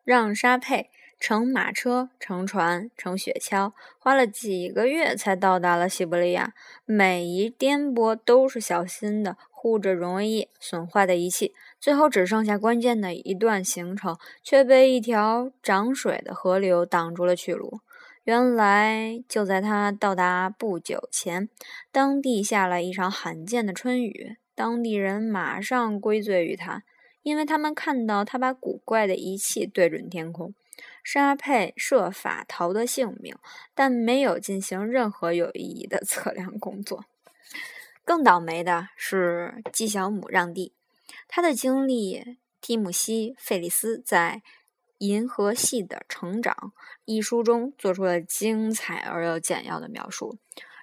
[0.03, 6.53] 让沙佩乘马车、乘船、乘雪橇，花了几个月才到达了西伯利亚。
[6.85, 11.53] 每一颠簸都是小心的护着容易损坏的仪器。
[11.79, 17.81] 最后只剩下关键的一段行程，却被一条涨水的河流挡住了去路。
[18.23, 21.49] 原来就在他到达不久前，
[21.91, 24.37] 当地下了一场罕见的春雨。
[24.55, 26.83] 当地人马上归罪于他，
[27.23, 30.53] 因为他们看到他把古怪的仪器对准天空。
[31.03, 33.35] 沙佩设法逃得性命，
[33.73, 37.05] 但没有进行任何有意义的 测量工作。
[38.03, 40.73] 更倒霉的是纪晓姆让地。
[41.27, 44.41] 他的经历，蒂姆西·费利斯在
[44.97, 46.55] 《银河系的成长》
[47.05, 50.37] 一书中做出了精彩而又简要的描述。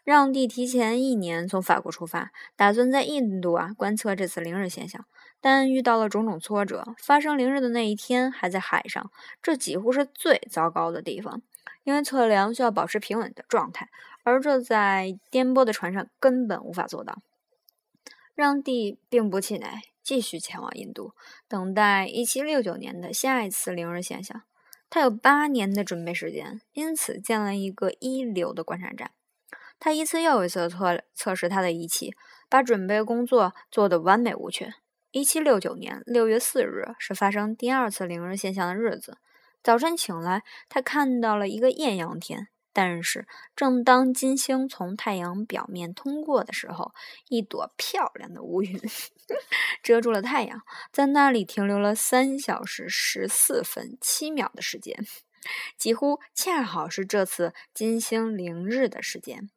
[0.05, 5.05] 让地提前一年从法国出发，打算在印度啊观测这次凌日现象，
[5.41, 6.95] 但遇到了种种挫折。
[6.99, 9.11] 发生凌日的那一天还在海上，
[9.43, 11.43] 这几乎是最糟糕的地方，
[11.85, 13.89] 因为测量需要保持平稳的状态，
[14.23, 17.19] 而这在颠簸的船上根本无法做到。
[18.35, 19.81] 让地并不气馁。
[20.03, 21.15] 继续前往印度，
[21.49, 24.43] 等待1769年的下一次凌日现象。
[24.89, 29.11] 他有八年的准备时间，因此建了一个一流的观察站。
[29.81, 32.15] 他一次又一次测测试他的仪器，
[32.49, 34.75] 把准备工作做得完美无缺。
[35.17, 39.17] 1769年6月4日是发生第二次凌日现象的日子。
[39.63, 42.49] 早晨醒来，他看到了一个艳阳天。
[42.75, 46.93] 但是，正当金星从太阳表面通过的时候，
[47.31, 48.79] 一朵漂亮的乌云
[49.83, 50.61] 遮住了太阳，
[50.93, 55.07] 在那里停留了三小时十四分七秒的时间，
[55.79, 59.49] 几乎恰好是这次金星凌日的时间。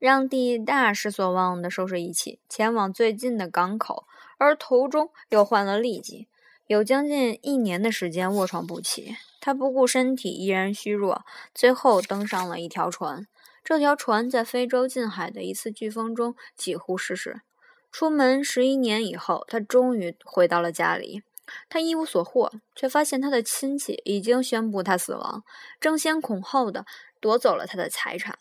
[0.00, 4.06] 让地大失所望地收拾仪器，前往最近的港口，
[4.38, 6.28] 而途中又患了痢疾。
[6.66, 9.16] 有将近一年的时间卧床不起。
[9.40, 13.26] 他不顾身体依然虚弱，最后登上了一条船。
[13.62, 17.42] 这条船在非洲近海的一次飓风中几乎失事。
[17.92, 21.22] 出门十一年以后，他终于回到了家里。
[21.68, 25.44] 他一无所获，却发现他的亲戚已经宣布他死亡，
[25.78, 26.86] 争先恐后的
[27.20, 28.38] 夺走了他的财产。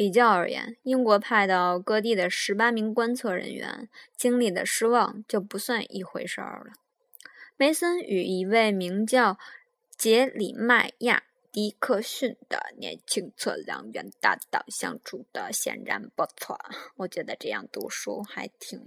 [0.00, 3.86] 比较而言，英国派到各地的十八名观测人员
[4.16, 6.72] 经历的失望就不算一回事儿了。
[7.58, 9.38] 梅森与一位名叫。
[9.98, 11.18] 杰里迈亚·
[11.52, 16.58] 迪克逊的年轻测量员搭档相处的显然不错，
[16.96, 18.80] 我觉得这样读书还挺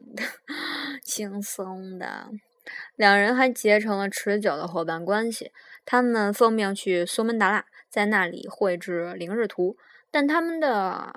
[1.04, 2.32] 轻松的。
[2.96, 5.52] 两人还结成了持久的伙伴关系。
[5.86, 9.78] 他们奉命去苏门答腊，在那里绘制凌日图。
[10.14, 11.16] 但他们的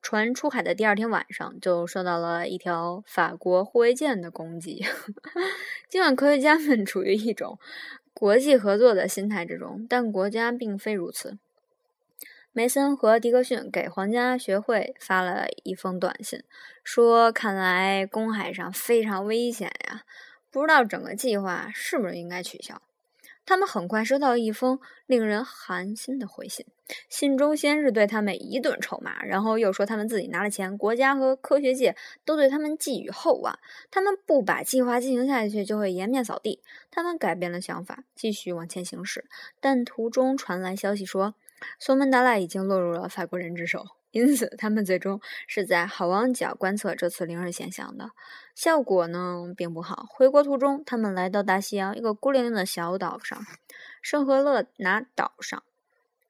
[0.00, 4.84] 船出海的第二天晚上，就受到了一条法国护卫舰的攻击。
[5.90, 7.58] 尽管科学家们处于一种……
[8.12, 11.38] 国际合作的心态之中，但国家并非如此。
[12.52, 16.42] 梅森和迪克逊给皇家学会发了一封短信，
[16.84, 20.02] 说：“看来公海上非常危险呀，
[20.50, 22.82] 不知道整个计划是不是应该取消。”
[23.50, 26.64] 他们很快收到一封令人寒心的回信，
[27.08, 33.58] 信中先是对他们一顿臭骂，然后又说他们自己拿了钱，国家和科学界都对他们寄予厚望，
[33.90, 36.62] 他们不把计划进行下去就会颜面扫地。
[36.92, 39.24] 他们改变了想法，继续往前行驶，
[39.58, 41.34] 但途中传来消息说，
[41.80, 43.84] 索门答腊已经落入了法国人之手。
[44.10, 48.10] 因此，他们最终是在好望角观测这次凌日现象的
[48.54, 50.06] 效果呢，并不好。
[50.10, 53.38] 回国途中，他们来到大西洋一个孤零零的小岛上——
[54.02, 55.62] 圣赫勒拿岛上，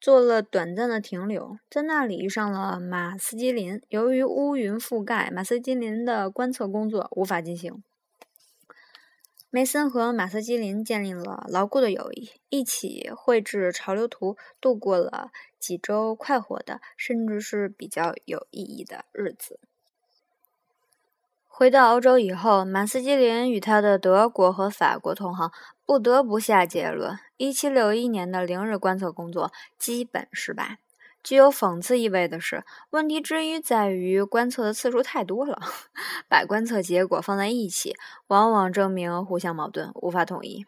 [0.01, 3.81] 做了短暂的停留，在那里遇上了马斯基林。
[3.89, 7.83] 由于乌云覆盖，马斯基林的观测工作无法进行。
[9.53, 19.59] 梅森和马斯基林建立了牢固的友谊，一起绘制潮流图，度过了几周快活的，甚至是比较有意义的日子。
[21.49, 25.51] 回到欧洲以后，马斯基林与他的德国和法国同行
[25.85, 30.79] 不得不下结论：1761年的零日观测工作基本失败。
[31.23, 35.61] 具有讽刺意味的是，问题之一在于观测的次数太多了，
[36.29, 37.95] 把观测结果放在一起，
[38.29, 40.65] 往往证明互相矛盾，无法统一。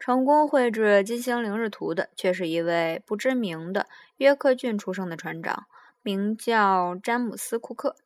[0.00, 3.86] 成功绘制金星凌日图的，却是一位不知名的
[4.16, 5.64] 约克郡出生的船长，
[6.02, 7.96] 名叫詹姆斯·库克。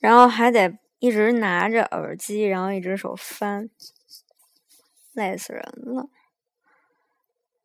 [0.00, 0.76] 然后还得。
[0.98, 3.70] 一直拿着耳机，然后一只手翻，
[5.12, 6.08] 累死人了。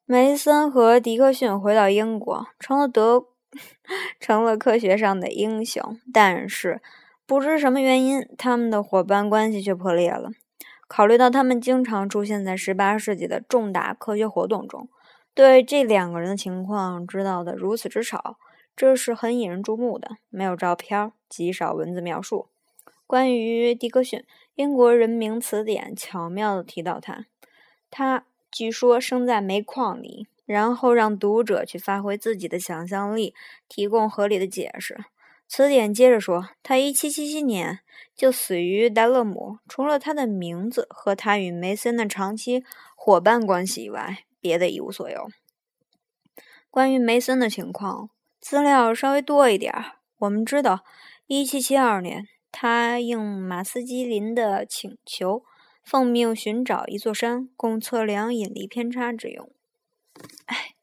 [0.06, 3.26] 梅森和迪克逊回到英国，成了德，
[4.20, 6.00] 成了科学上的英雄。
[6.14, 6.82] 但是，
[7.26, 10.30] 不知什么原因，他们的伙伴关系却破裂了。
[10.88, 14.88] 考虑到他们经常出现在十八世纪的重大科学活动中，
[15.34, 18.38] 对这两个人的情况知道的如此之少，
[18.76, 20.18] 这是很引人注目的。
[20.30, 22.50] 没有照片，极少文字描述。
[23.14, 27.28] 关于迪克逊，英国人名词典巧妙地提到他，
[27.92, 33.36] 他据说生在煤矿里，然后让读者去发挥自己的想象力，
[33.70, 34.98] 提供合理的解释。
[35.48, 37.82] 词典接着说，他1777年
[38.16, 39.60] 就死于戴勒姆。
[39.70, 42.64] 除了他的名字和他与梅森的长期
[42.96, 45.28] 伙伴关系以外，别的一无所有。
[46.72, 48.10] 关于梅森的情况，
[48.40, 49.72] 资料稍微多一点。
[50.18, 50.84] 我们知道
[51.28, 52.28] ，1772年。
[52.56, 55.44] 他应马斯基林的请求，
[55.84, 59.50] 奉命寻找一座山，供测量引力偏差之用。
[60.46, 60.76] 哎，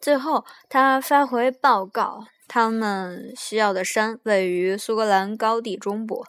[0.00, 6.26] 最后他发回报告，他们需要的山位于苏格兰高地中部，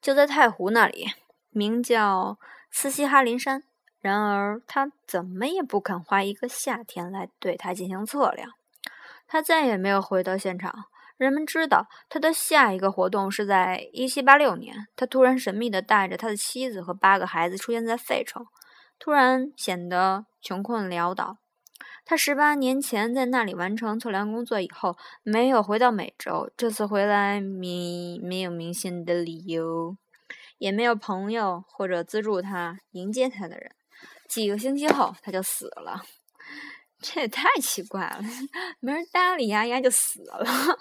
[0.00, 1.08] 就在太湖那里，
[1.50, 2.38] 名叫
[2.70, 3.64] 斯西哈林山。
[4.00, 8.52] 然而，他怎么也不肯花一个夏天来对它进行测量。
[9.26, 10.86] 他再也没有回到现场。
[11.24, 18.46] 人们知道他的下一个活动是在1786年，他突然神秘地带着他的妻子和八个孩子出现在费城，
[18.98, 21.36] 突然显得穷困潦倒。
[22.06, 26.50] 他十八年前在那里完成测量工作以后，没有回到美洲。
[26.56, 29.98] 这次回来，没没有明显的理由，
[30.56, 33.72] 也没有朋友或者资助他迎接他的人。
[34.26, 36.02] 几个星期后，他就死了。
[37.00, 38.20] 这也太奇怪了，
[38.80, 40.44] 没人搭理丫丫就死了。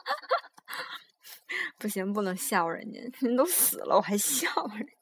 [1.80, 4.94] 不行，不能笑人家，人都死了，我还笑人家。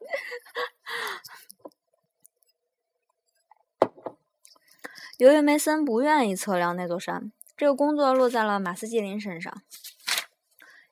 [5.18, 9.64] 由于梅森不愿意测量那座山，这个工作落在了马斯基林身上。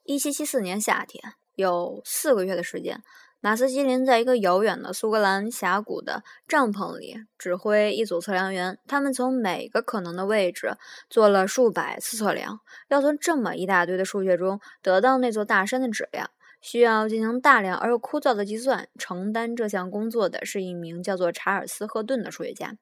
[0.04, 3.04] 一七七四年夏天，有四个月的时间。
[3.46, 10.76] 马斯基林在一个遥远的苏格兰峡谷的帐篷里指挥一组测量员，他们从每个可能的位置
[11.12, 12.62] 做了数百次测量。
[12.88, 18.88] 要从这么一大堆的数据中得到那座大山的质量，需要进行大量而又枯燥的计算。
[18.98, 22.76] 承担这项工作的是一名叫做查尔斯·赫顿的数学家。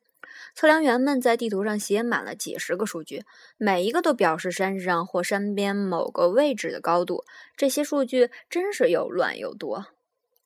[0.55, 3.26] 测量员们在地图上写满了几十个数据，
[3.57, 7.26] 每一个都表示山上或山边某个位置的高度。
[7.57, 9.88] 这些数据真是又乱又多。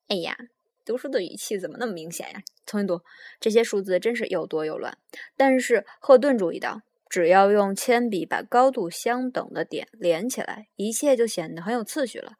[0.07, 0.37] 哎呀，
[0.85, 2.41] 读书的语气怎么那么明显呀？
[2.65, 3.01] 重新读，
[3.41, 4.97] 这些数字真是又多又乱。
[5.35, 12.37] 但是赫顿注意到，只要用铅笔把高度相等的点连起来，一切就显得很有次序了。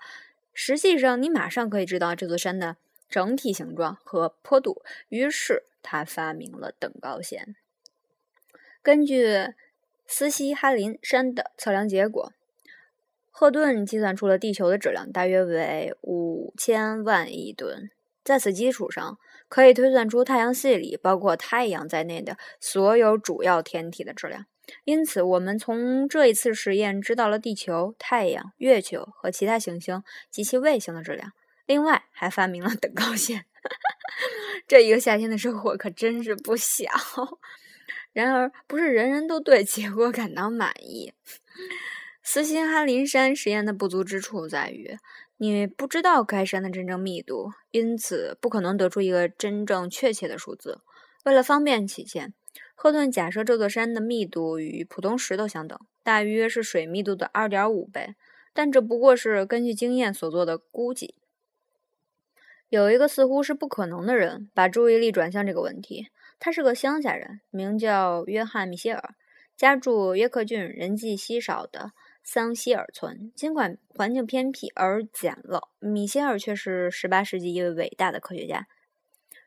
[0.53, 2.77] 实际上，你马上可以知道这座山的
[3.09, 4.81] 整体形状和坡度。
[5.09, 7.55] 于是他发明了等高线。
[8.81, 9.53] 根据
[10.05, 12.31] 斯西哈林山的测量结果。
[13.39, 17.91] 赫顿计算出了地球的质量大约为五千万亿吨，
[18.23, 24.47] 在此基础上，可以推算出太阳系里包括太阳在内的所有主要天体的质量。
[24.85, 31.31] 因此，我们从这一次实验知道了地球、太阳、月球和其他行星及其卫星的质量。
[31.67, 33.45] 另外，还发明了等高线。
[34.67, 36.89] 这一个夏天的收获可真是不小。
[38.13, 41.13] 然而，不是人人都对结果感到满意。
[42.29, 44.97] 斯辛哈林山实验的不足之处在于，
[45.37, 50.81] 你不知道该山的真正密度，因此不可能得出一个真正确切的数字。
[51.23, 52.33] 为了方便起见，
[52.75, 58.15] 赫顿假设这座山的密度与普通石头相等，大约是水密度的二点五倍，
[58.53, 61.15] 但这不过是根据经验所做的估计。
[62.67, 66.09] 有一个似乎是不可能的人把注意力转向这个问题，
[66.39, 69.15] 他是个乡下人，名叫约翰·米歇尔，
[69.55, 71.93] 家住约克郡人迹稀少的。
[72.27, 78.67] 桑希尔村，尽管环境偏僻而简陋，米歇尔却是18世纪一位伟大的科学家，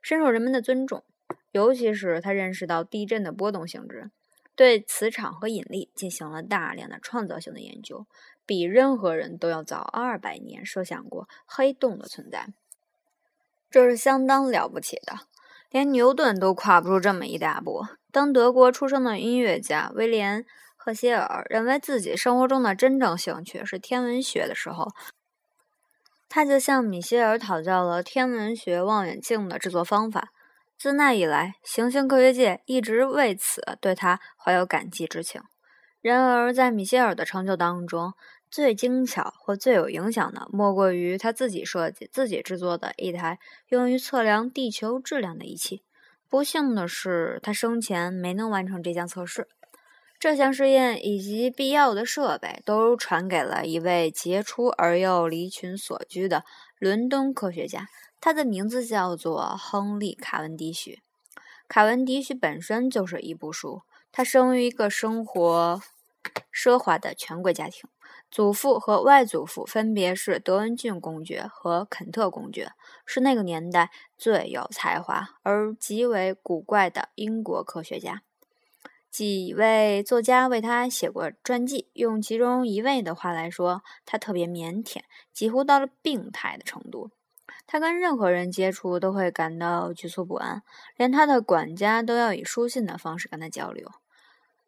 [0.01, 1.05] 深受人们的尊重。
[1.53, 4.11] 尤其是他认识到地震的波动性质，
[4.57, 8.07] 对磁场和引力进行了大量的创造性的研究，
[8.47, 12.47] 比任何人都要早二百年设想过黑洞的存在。
[13.71, 15.27] 这是相当了不起的，
[15.71, 17.85] 连牛顿都跨不出这么一大步。
[18.11, 20.47] 当德国出生的音乐家威廉。
[20.91, 24.89] 米歇尔认为自己生活中的真正兴趣是天文学的时候，
[26.29, 30.33] 他就向米歇尔讨教了天文学望远镜的制作方法。
[30.77, 35.41] 自那以来，行星科学界一直为此对他怀有感激之情。
[36.01, 38.15] 然而，在米歇尔的成就当中，
[38.51, 43.39] 最精巧或最有影响的，莫过于他自己设计、自己制作的一台
[43.69, 45.85] 用于测量地球质量的仪器。
[46.29, 49.47] 不幸的是，他生前没能完成这项测试。
[50.21, 56.45] 这项试验以及必要的设备都传给了一位杰出而又离群所居的
[56.79, 57.89] 伦敦科学家，
[58.21, 61.01] 他的名字叫做亨利·卡文迪许。
[61.67, 63.81] 卡文迪许本身就是一部书。
[64.13, 65.81] 他生于一个生活
[66.53, 67.89] 奢华的权贵家庭，
[68.31, 72.73] 祖父和外祖父分别是德文郡公爵和肯特公爵，
[73.07, 78.21] 是那个年代最有才华而极为古怪的英国科学家。
[79.11, 85.01] 几位作家为他写过传记，用其中一位的话来说，他特别腼腆，
[85.33, 87.11] 几乎到了病态的程度。
[87.67, 90.63] 他跟任何人接触都会感到局促不安，
[90.97, 93.91] 连他的管家都要以书信的方式跟他交流。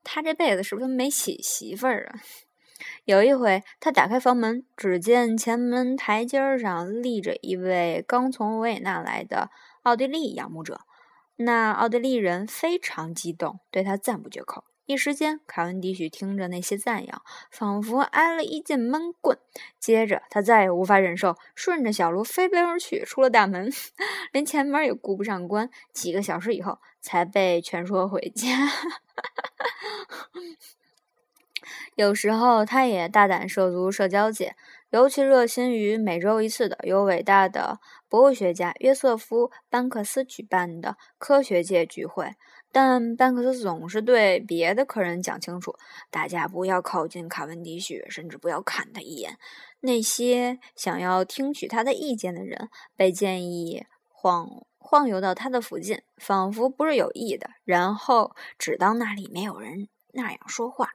[0.03, 2.19] 他这辈子是不是没娶媳妇儿啊？
[3.05, 9.51] 有一回，他打开房门，只见前门台阶上立着一位刚从维也纳来的
[9.83, 10.81] 奥地利仰慕者。
[11.37, 14.65] 那奥地利人非常激动，对他赞不绝口。
[14.87, 19.39] 一时间，卡文迪许听着那些赞扬，仿佛挨了一记闷棍。
[19.79, 23.71] 接着，他再也无法忍受，顺着小路飞奔而去，出了大门，
[24.33, 25.71] 连前门也顾不上关。
[25.93, 28.49] 几个小时以后，才被劝说回家。
[31.95, 34.57] 有时候，他也大胆涉足社交界，
[34.91, 37.79] 尤其热心于每周一次的由伟大的
[38.13, 42.35] 博物学家约瑟夫·班克斯举办的科学界聚会。
[42.71, 45.75] 但班克斯总是对别的客人讲清楚：
[46.11, 49.39] 大家不要靠近卡文迪许，甚至不要看他一眼。
[49.81, 60.91] 那些想要听取他的意见的人被建议晃晃悠到他的附近，仿佛不是有意的，然后只当那里没有人那样说话。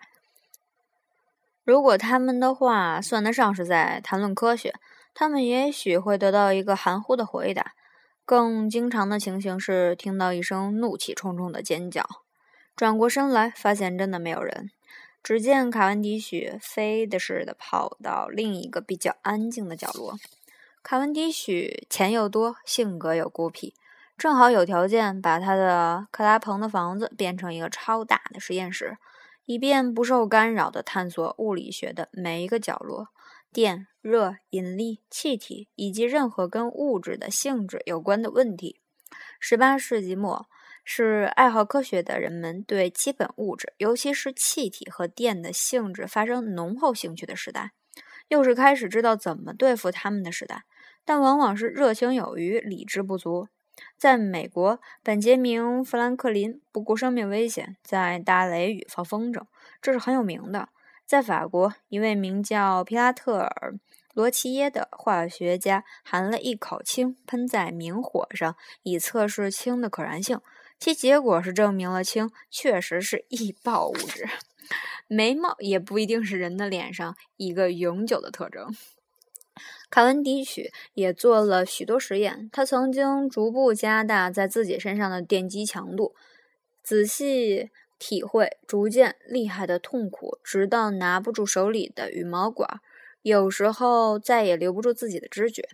[1.63, 4.75] 如果他们的话算得上是在谈论科学，
[5.19, 7.73] 他们也许会得到一个含糊的回答。
[8.23, 12.07] 更经常的情形是听到一声怒气冲冲的尖叫，
[12.75, 14.69] 转过身来发现真的没有人。
[15.23, 20.17] 只见卡文迪许飞的似的跑到另一个比较安静的角落。
[20.83, 23.73] 卡文迪许钱又多，性格又孤僻，
[24.15, 28.99] 正好有条件把他的克拉蓬的房子变成一个超大的实验室。
[29.45, 33.07] 以便不受干扰地探索物理学的每一个角落，
[33.51, 38.81] 电、热、引力、气体以及任何跟物质的性质有关的问题。
[39.39, 40.47] 十八世纪末
[40.83, 47.71] 是爱好科学的人们对基本物质，尤其是气体和电的性质发生浓厚兴趣的时代，
[48.27, 50.63] 又是开始知道怎么对付他们的时代。
[51.03, 53.47] 但往往是热情有余，理智不足。
[53.97, 59.43] 在美国，本杰明·富兰克林不顾生命危险在大雷雨放风筝，
[59.81, 60.69] 这是很有名的。
[61.07, 63.73] 在法国，一位名叫皮拉特尔·
[64.13, 70.41] 罗齐耶的化学家含了一口氢喷在明火上，以测试氢的可燃性，
[70.77, 74.27] 其结果是证明了氢确实是易爆物质。
[75.07, 78.75] 眉毛也不一定是人的脸上一个永久的特征。
[79.89, 82.49] 卡文迪许也做了许多实验。
[82.51, 86.13] 他曾经逐步加大在自己身上的电击强度，
[86.83, 92.79] 仔细体会逐渐厉害的痛苦，直到拿不住手里的羽毛管，
[93.21, 95.69] 有时候再也留不住自己的知觉。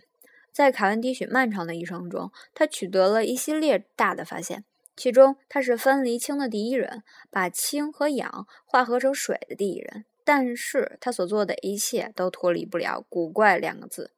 [0.52, 4.64] 在卡文迪许漫长的一生中，他取得了一系列大的发现，
[4.96, 10.04] 其中他是分离氢的第一人，把氢和氧化合成水的第一人。
[10.26, 14.12] 但是他所做的一切都脱离不了“古怪”两个字。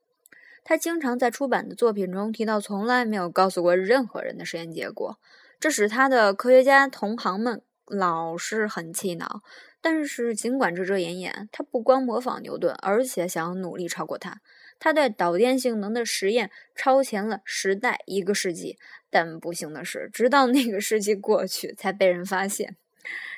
[0.63, 5.19] 他经常在出版的作品中提到从来没有告诉过任何人的实验结果，
[5.59, 9.43] 这使他的科学家同行们老是很气恼。
[9.81, 14.41] 但是尽管遮遮掩掩，他不光模仿牛顿，而且想努力超过他。
[14.79, 18.79] 他对导电性能的实验超前了时代一个世纪。
[19.09, 22.77] 但不幸的是，直到那个世纪过去，才被人发现。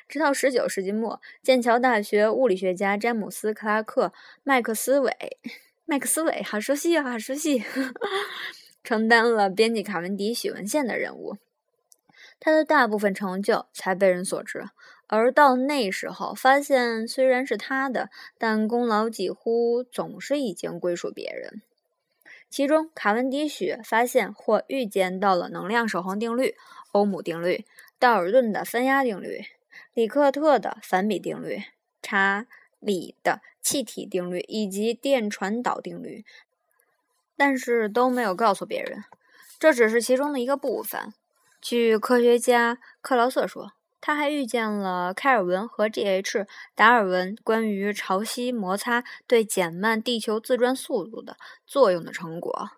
[0.07, 4.07] 直到十九世纪末，剑桥大学物理学家詹姆斯·克拉克·
[4.43, 5.11] 麦克斯韦·
[5.85, 7.63] 麦克斯韦，好熟悉啊，好熟悉，
[8.83, 11.37] 承担了编辑卡文迪许文献的任务。
[12.39, 14.69] 他的大部分成就才被人所知，
[15.07, 21.61] 而到那时候，发现虽然是他的，但功劳几乎总是已经归属别人。
[22.49, 26.55] 其中，卡文迪许发现或预见到了能量守恒定律、
[26.93, 27.65] 欧姆定律、
[27.99, 29.43] 道尔顿的分压定律。
[29.93, 31.63] 里克特的反比定律、
[32.01, 32.47] 查
[32.79, 36.23] 理的气体定律以及电传导定律，
[37.35, 39.03] 但是都没有告诉别人。
[39.59, 41.13] 这只是其中的一个部分。
[41.61, 46.47] 据科学家克劳瑟说，他还遇见了开尔文和 G.H.
[46.73, 51.35] 达尔文关于潮汐摩擦对减慢地球自转速度的
[51.67, 52.71] 作用的成果，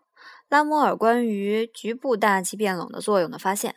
[0.49, 3.75] 拉摩尔关于局部大气变冷的作用的发现。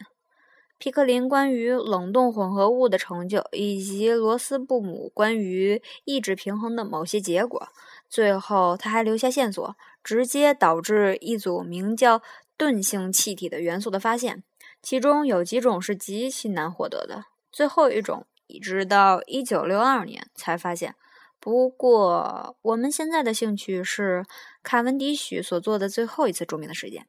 [0.79, 7.69] 皮克林关于冷冻混合物的成就，以及罗斯布姆关于意志平衡的某些结果。
[8.09, 12.23] 最后，他还留下线索，直接导致一组名叫
[12.57, 14.43] 钝性气体的元素的发现，
[14.85, 17.25] 其中有几种是极其难获得的。
[17.51, 20.95] 最后一种，一直到1962年才发现。
[21.41, 24.27] 不过，我们现在的兴趣是
[24.63, 27.07] 卡文迪许所做的最后一次著名的实验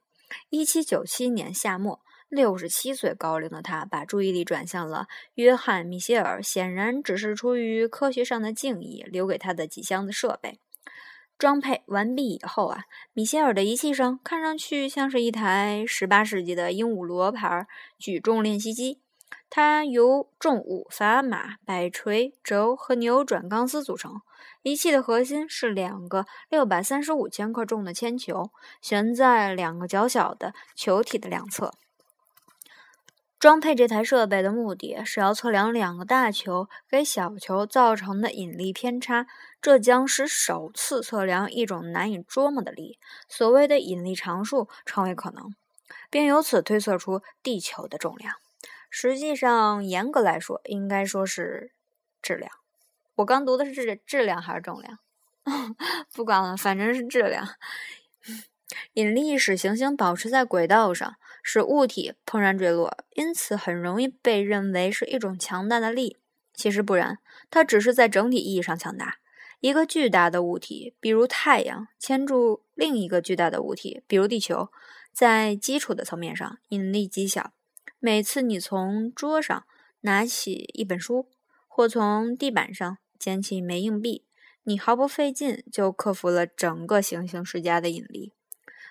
[0.50, 2.00] ——1797 年夏末。
[2.28, 10.58] 六十七岁高龄的他，把注意力转向了约翰·米歇尔，显然只是出于科学上的敬意，留给他的几箱子设备。
[11.38, 17.66] 装配完毕以后啊，米歇尔的仪器上看上去像是一台十八世纪的鹦鹉螺牌
[17.98, 19.00] 举重练习机。
[19.50, 24.20] 它由重物、砝码、摆锤、轴和扭转钢丝组成。
[24.62, 31.72] 仪器的核心是两个六百三十五千克重的铅球，悬在两个较小的球体的两侧。
[33.38, 39.26] 装配这台设备的目的是要测量两个大球给小球造成的引力偏差，
[39.60, 45.54] 这将使首次测量一种难以捉摸的力——所谓的引力常数成为可能，
[46.08, 48.34] 并由此推测出地球的重量。
[48.88, 51.72] 实际上，严格来说，应该说是
[52.22, 52.50] 质量。
[53.16, 54.98] 我刚读的是质质量还是重量？
[56.14, 57.46] 不管了，反正是质量。
[58.94, 61.16] 引力使行星保持在轨道上，
[61.48, 66.16] 使物体怦然坠落，因此很容易被认为是一种强大的力。
[66.52, 67.20] 其实不然，
[67.52, 69.18] 它只是在整体意义上强大。
[69.60, 74.70] 一个巨大的物体，比如太阳，牵住另一个巨大的物体，比如地球，
[75.12, 77.52] 在基础的层面上，引力极小。
[78.00, 79.64] 每次你从桌上
[80.00, 81.28] 拿起一本书，
[81.68, 84.24] 或从地板上捡起一枚硬币，
[84.64, 88.32] 你毫不费劲就克服了整个行星施加的引力。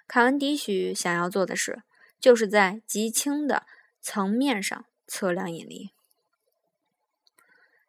[0.08, 1.82] 卡文迪许想要做的是，
[2.20, 3.64] 就是在极轻的
[4.02, 5.92] 层面上测量引力。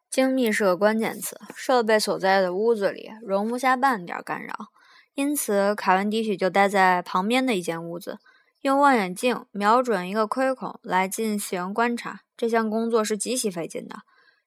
[0.09, 4.69] 精密是个关键词，设备所在的屋子里容不下半点干扰，
[5.13, 8.17] 因此卡文迪许就待在旁边的一间屋子，
[8.61, 12.21] 用望远镜瞄准一个窥孔来进行观察。
[12.35, 13.97] 这项工作是极其费劲的，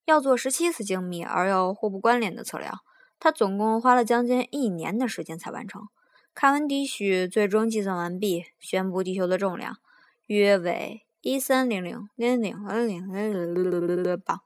[0.07, 2.81] 要做十七次精密而又互不关联的测量，
[3.21, 5.89] 他总共花了将近一年的时间才完成。
[6.35, 9.79] 卡文迪许最终计算完毕，宣布地球的重量
[10.27, 14.41] 约为一三零零零零零零零磅。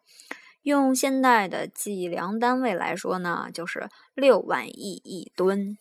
[0.62, 5.76] 用现代的计量单位来说呢，就是六万亿亿吨。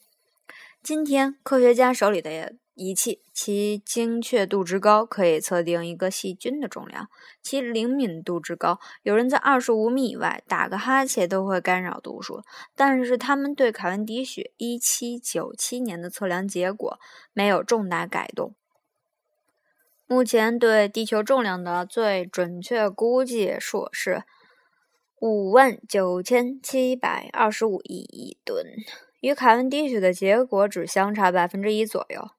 [0.84, 7.06] 今天科学家手里的仪器，其精确度之高，可以测定一个细菌的重量；
[7.42, 12.42] 其灵敏度之高，有人在二十五米以外打个哈欠都会干扰度数。
[12.76, 17.00] 但是他们对凯文迪许一七九七年的测量结果
[17.34, 18.56] 没有重大改动。
[20.06, 24.24] 目前对地球重量的最准确估计数是。
[25.26, 28.66] 五万九千七百二十五亿亿吨，
[29.22, 32.32] 与凯文迪许的结果只相差百分之一左右。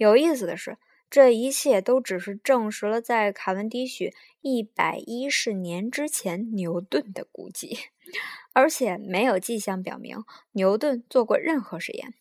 [0.00, 0.78] 有意思的是，
[1.10, 7.76] 这一切都只是证实了在卡文迪许一百一十年之前牛顿的估计，
[8.54, 12.14] 而且没有迹象表明牛顿做过任何实验。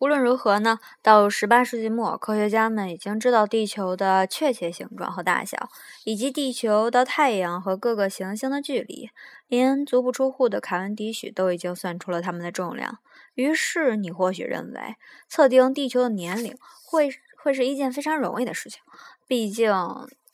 [0.00, 5.68] 无论如何呢，到十八世纪末，科学家们已经知道地球的确切形状和大小，
[6.04, 9.10] 以及地球到太阳和各个行星的距离。
[9.46, 12.98] 连足不出户的凯文迪许都已经算出了它们的重量。
[13.34, 14.96] 于是，你或许认为
[15.28, 18.80] 测定地球的年龄会会是一件非常容易的事情，
[19.26, 19.70] 毕竟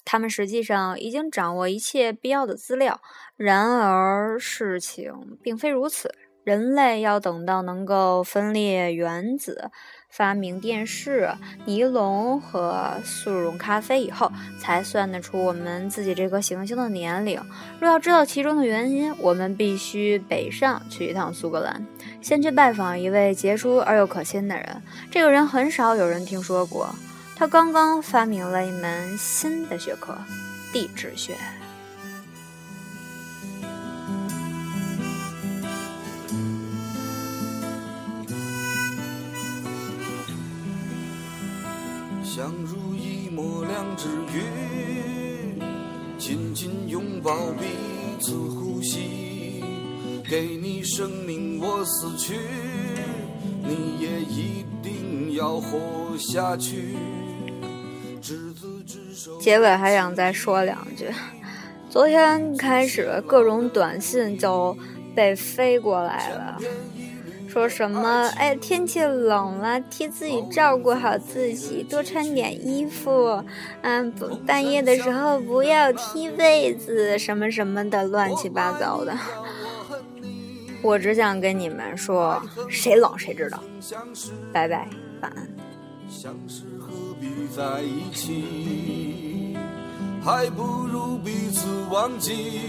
[0.05, 3.01] 他们实际上已经掌握一切必要的资料。
[3.37, 6.15] 然而，事情并非如此。
[6.47, 9.69] 人类要等到能够分裂原子、
[10.09, 11.29] 发明电视、
[11.65, 14.31] 尼龙和速溶咖啡以后，
[14.61, 17.43] 才算得出我们自己这颗行星的年龄。
[17.81, 21.85] 若要知道其中的原因，我们必须北上去一趟苏格兰，
[22.23, 24.81] 先去拜访一位杰出而又可亲的人。
[25.11, 26.89] 这个人很少有人听说过，
[27.35, 30.17] 他刚刚发明了一门新的学科——
[30.73, 31.35] 地质学。
[42.37, 44.43] 相濡以沫两只鱼，
[46.19, 47.65] 紧紧拥抱彼
[48.21, 49.65] 此呼吸。
[50.29, 52.35] 给你生命，我死去，
[53.63, 55.79] 你也一定要活
[56.19, 56.95] 下去。
[58.21, 61.07] 执子之手结尾还想再说两句。
[61.89, 64.77] 昨天开始，各种短信就
[65.15, 66.59] 被飞过来了。
[67.57, 68.29] 说什么？
[68.37, 73.43] 哎，天气冷了，替自己照顾好自己，多穿点衣服。
[73.81, 74.13] 嗯，
[74.47, 79.17] 半夜的时候不要踢被子，什么什么的，乱七八糟的。
[80.83, 83.59] 我只想跟你们说，谁冷谁知道。
[84.53, 84.87] 拜拜，
[85.23, 85.49] 晚安。
[90.23, 92.61] 还不如彼此忘记，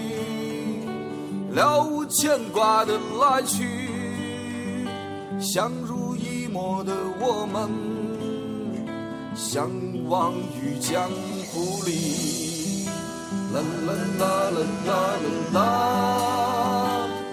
[1.52, 3.87] 了无牵挂的来去。
[5.40, 7.70] 相濡以沫的我们，
[9.36, 9.70] 相
[10.10, 11.10] 忘于江
[11.52, 12.86] 湖里。
[13.54, 14.92] 啦啦啦啦啦
[15.54, 15.60] 啦啦，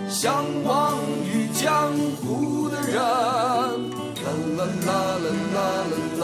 [0.08, 2.94] 相忘于江湖的人。
[2.96, 4.88] 啦啦啦
[5.24, 5.58] 啦啦
[5.90, 6.22] 啦啦，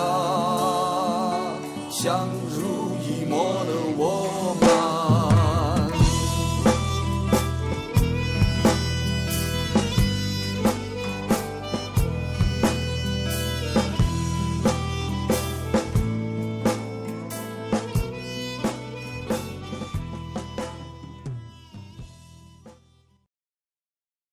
[1.90, 3.89] 相濡以沫的。